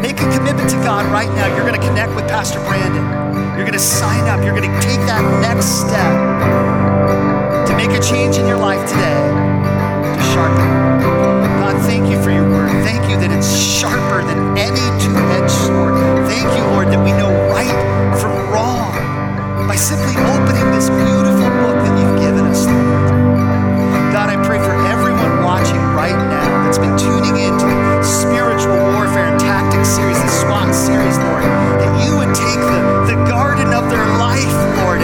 Make 0.00 0.22
a 0.22 0.30
commitment 0.30 0.70
to 0.70 0.76
God 0.86 1.06
right 1.10 1.28
now. 1.34 1.50
You're 1.50 1.66
going 1.66 1.78
to 1.78 1.86
connect 1.86 2.14
with 2.14 2.28
Pastor 2.28 2.60
Brandon. 2.70 3.02
You're 3.58 3.66
going 3.66 3.74
to 3.74 3.82
sign 3.82 4.30
up. 4.30 4.44
You're 4.44 4.54
going 4.54 4.70
to 4.70 4.80
take 4.80 5.02
that 5.10 5.22
next 5.42 5.82
step 5.82 6.14
to 7.66 7.74
make 7.74 7.90
a 7.90 7.98
change 7.98 8.38
in 8.38 8.46
your 8.46 8.58
life 8.58 8.78
today, 8.86 9.26
to 10.14 10.22
sharpen. 10.30 11.02
God, 11.58 11.74
thank 11.82 12.06
you 12.06 12.22
for 12.22 12.30
your 12.30 12.48
word. 12.48 12.70
Thank 12.86 13.10
you 13.10 13.18
that 13.18 13.34
it's 13.34 13.50
sharper 13.50 14.22
than 14.22 14.54
any 14.54 14.86
two 15.02 15.18
edged 15.34 15.50
sword. 15.66 15.98
Thank 16.30 16.46
you, 16.54 16.62
Lord, 16.70 16.94
that 16.94 17.02
we 17.02 17.10
know 17.18 17.34
right 17.50 17.74
from 18.22 18.38
wrong 18.54 18.94
by 19.66 19.74
simply 19.74 20.14
opening 20.30 20.70
this 20.70 20.88
beautiful 20.88 21.50
book 21.66 21.74
that 21.82 21.94
you've 21.98 22.22
given 22.22 22.46
us, 22.46 22.64
Lord. 22.70 23.10
God, 24.14 24.30
I 24.30 24.38
pray 24.46 24.62
for 24.62 24.72
everyone 24.88 25.44
watching 25.44 25.82
right 25.92 26.16
now 26.16 26.64
that's 26.64 26.78
been 26.78 26.96
tuning 26.96 27.36
in 27.36 27.52
to 27.58 27.66
the 27.66 28.02
Spirit 28.06 28.47
Impact 29.78 29.94
series 29.94 30.18
and 30.18 30.30
SWAT 30.30 30.74
series, 30.74 31.16
Lord, 31.18 31.44
that 31.78 32.04
you 32.04 32.18
would 32.18 32.34
take 32.34 32.58
the, 32.58 33.14
the 33.14 33.30
garden 33.30 33.72
of 33.72 33.88
their 33.88 34.02
life, 34.18 34.50
Lord, 34.82 34.98